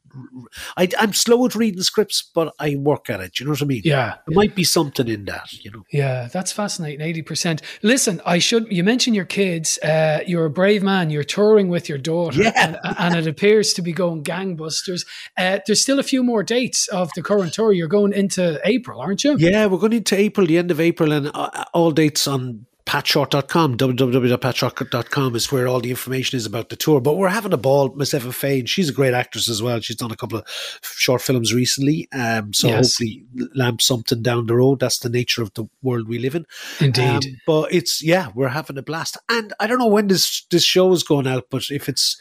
[0.77, 3.39] I, I'm slow at reading scripts, but I work at it.
[3.39, 3.81] You know what I mean?
[3.83, 4.15] Yeah.
[4.27, 5.83] There might be something in that, you know.
[5.91, 7.01] Yeah, that's fascinating.
[7.01, 7.61] Eighty percent.
[7.81, 8.71] Listen, I should.
[8.71, 9.77] You mentioned your kids.
[9.79, 11.09] Uh, you're a brave man.
[11.09, 15.05] You're touring with your daughter, and, and it appears to be going gangbusters.
[15.37, 17.71] Uh, there's still a few more dates of the current tour.
[17.73, 19.35] You're going into April, aren't you?
[19.37, 23.77] Yeah, we're going into April, the end of April, and uh, all dates on patshort.com,
[23.77, 26.99] www.patshort.com is where all the information is about the tour.
[26.99, 29.79] But we're having a ball, Miss Eva Faye, she's a great actress as well.
[29.79, 30.45] She's done a couple of
[30.81, 32.07] short films recently.
[32.11, 32.75] Um, so Yes.
[32.97, 33.23] hopefully
[33.55, 34.79] lamp something down the road.
[34.79, 36.45] That's the nature of the world we live in.
[36.79, 37.01] Indeed.
[37.03, 39.17] Um, but it's yeah, we're having a blast.
[39.29, 42.17] And I don't know when this this show is going out, but if it's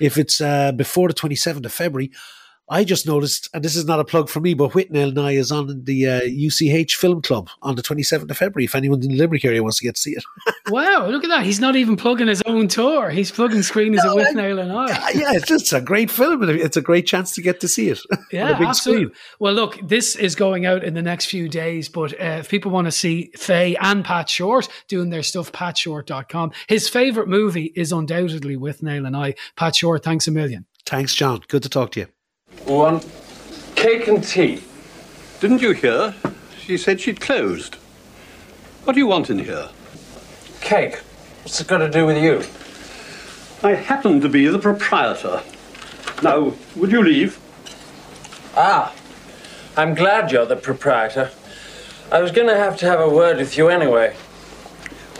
[0.00, 2.10] if it's uh, before the twenty seventh of February,
[2.68, 5.32] I just noticed, and this is not a plug for me, but Withnail and I
[5.32, 8.64] is on the uh, UCH Film Club on the twenty seventh of February.
[8.64, 10.24] If anyone in the Limerick area wants to get to see it,
[10.68, 11.44] Wow, look at that.
[11.44, 13.10] He's not even plugging his own tour.
[13.10, 14.86] He's plugging screenings No, I- Nail and I.
[15.14, 17.88] yeah, it's just a great film, and it's a great chance to get to see
[17.90, 18.00] it.
[18.32, 19.04] Yeah, a big absolutely.
[19.06, 19.16] screen.
[19.38, 22.72] Well, look, this is going out in the next few days, but uh, if people
[22.72, 26.50] want to see Faye and Pat Short doing their stuff, patshort.com.
[26.68, 29.34] His favourite movie is undoubtedly Withnail and I.
[29.54, 30.66] Pat Short, thanks a million.
[30.84, 31.42] Thanks, John.
[31.48, 32.06] Good to talk to you.
[32.64, 33.00] One
[33.74, 34.62] cake and tea.
[35.40, 36.14] Didn't you hear?
[36.58, 37.76] She said she'd closed.
[38.84, 39.68] What do you want in here?
[40.60, 40.96] Cake.
[41.42, 42.42] What's it got to do with you?
[43.62, 45.42] I happen to be the proprietor.
[46.22, 47.38] Now, would you leave?
[48.56, 48.94] Ah,
[49.76, 51.30] I'm glad you're the proprietor.
[52.10, 54.16] I was going to have to have a word with you anyway.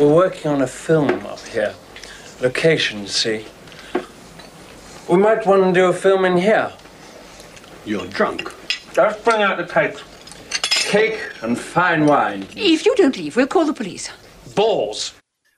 [0.01, 1.75] We're working on a film up here.
[2.41, 3.47] Location, see.
[5.09, 6.73] We might want to do a film in here.
[7.87, 8.53] You're drunk.
[8.97, 9.97] Let's bring out the cake.
[10.61, 12.45] Cake and fine wine.
[12.57, 14.11] If you don't leave, we'll call the police.
[14.57, 15.15] Balls.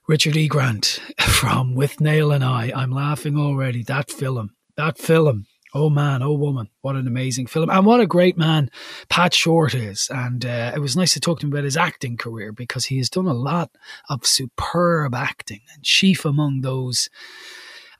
[0.07, 0.47] Richard E.
[0.47, 2.71] Grant from Withnail and I.
[2.75, 3.81] I'm laughing already.
[3.81, 4.51] That film.
[4.77, 5.47] That film.
[5.73, 6.69] Oh man, oh woman.
[6.81, 7.71] What an amazing film.
[7.71, 8.69] And what a great man
[9.09, 10.07] Pat Short is.
[10.11, 12.97] And uh, it was nice to talk to him about his acting career because he
[12.97, 13.71] has done a lot
[14.07, 15.61] of superb acting.
[15.73, 17.09] And chief among those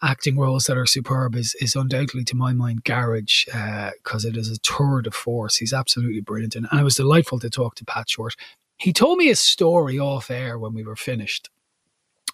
[0.02, 4.38] acting roles that are superb is, is undoubtedly, to my mind, Garage, uh, because it
[4.38, 5.58] is a tour de force.
[5.58, 6.56] He's absolutely brilliant.
[6.56, 8.36] And, and it was delightful to talk to Pat Short.
[8.78, 11.50] He told me a story off air when we were finished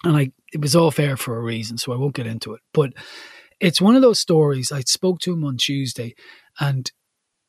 [0.04, 2.60] and I it was off air for a reason, so I won't get into it.
[2.72, 2.92] But
[3.60, 4.72] it's one of those stories.
[4.72, 6.14] I spoke to him on Tuesday,
[6.60, 6.90] and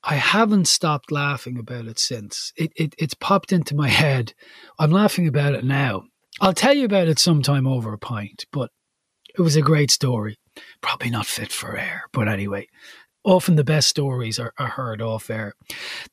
[0.03, 2.53] I haven't stopped laughing about it since.
[2.55, 4.33] It, it it's popped into my head.
[4.79, 6.03] I'm laughing about it now.
[6.39, 8.69] I'll tell you about it sometime over a pint, but
[9.37, 10.37] it was a great story.
[10.81, 12.67] Probably not fit for air, but anyway.
[13.23, 15.53] Often the best stories are, are heard off air.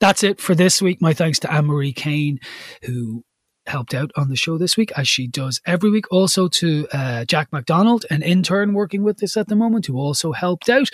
[0.01, 1.01] That's it for this week.
[1.01, 2.41] My thanks to Anne Marie Kane,
[2.83, 3.25] who
[3.66, 6.07] helped out on the show this week, as she does every week.
[6.11, 10.33] Also to uh, Jack McDonald, an intern working with us at the moment, who also
[10.33, 10.89] helped out.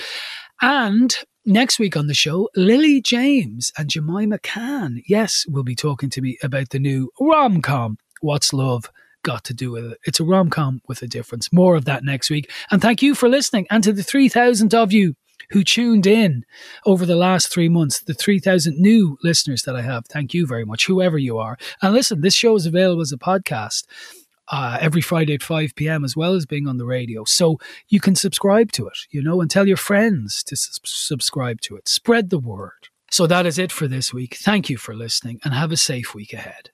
[0.60, 1.16] And
[1.46, 5.02] next week on the show, Lily James and Jemima Khan.
[5.08, 8.90] Yes, will be talking to me about the new rom com, What's Love?
[9.22, 9.98] Got to do with it.
[10.04, 11.52] It's a rom com with a difference.
[11.52, 12.50] More of that next week.
[12.70, 13.66] And thank you for listening.
[13.70, 15.14] And to the 3,000 of you
[15.50, 16.44] who tuned in
[16.86, 20.06] over the last three months, the 3,000 new listeners that I have.
[20.06, 21.58] Thank you very much, whoever you are.
[21.82, 23.84] And listen, this show is available as a podcast
[24.48, 27.24] uh, every Friday at 5 p.m., as well as being on the radio.
[27.24, 27.58] So
[27.88, 31.76] you can subscribe to it, you know, and tell your friends to sus- subscribe to
[31.76, 31.88] it.
[31.88, 32.88] Spread the word.
[33.10, 34.36] So that is it for this week.
[34.36, 36.70] Thank you for listening and have a safe week ahead.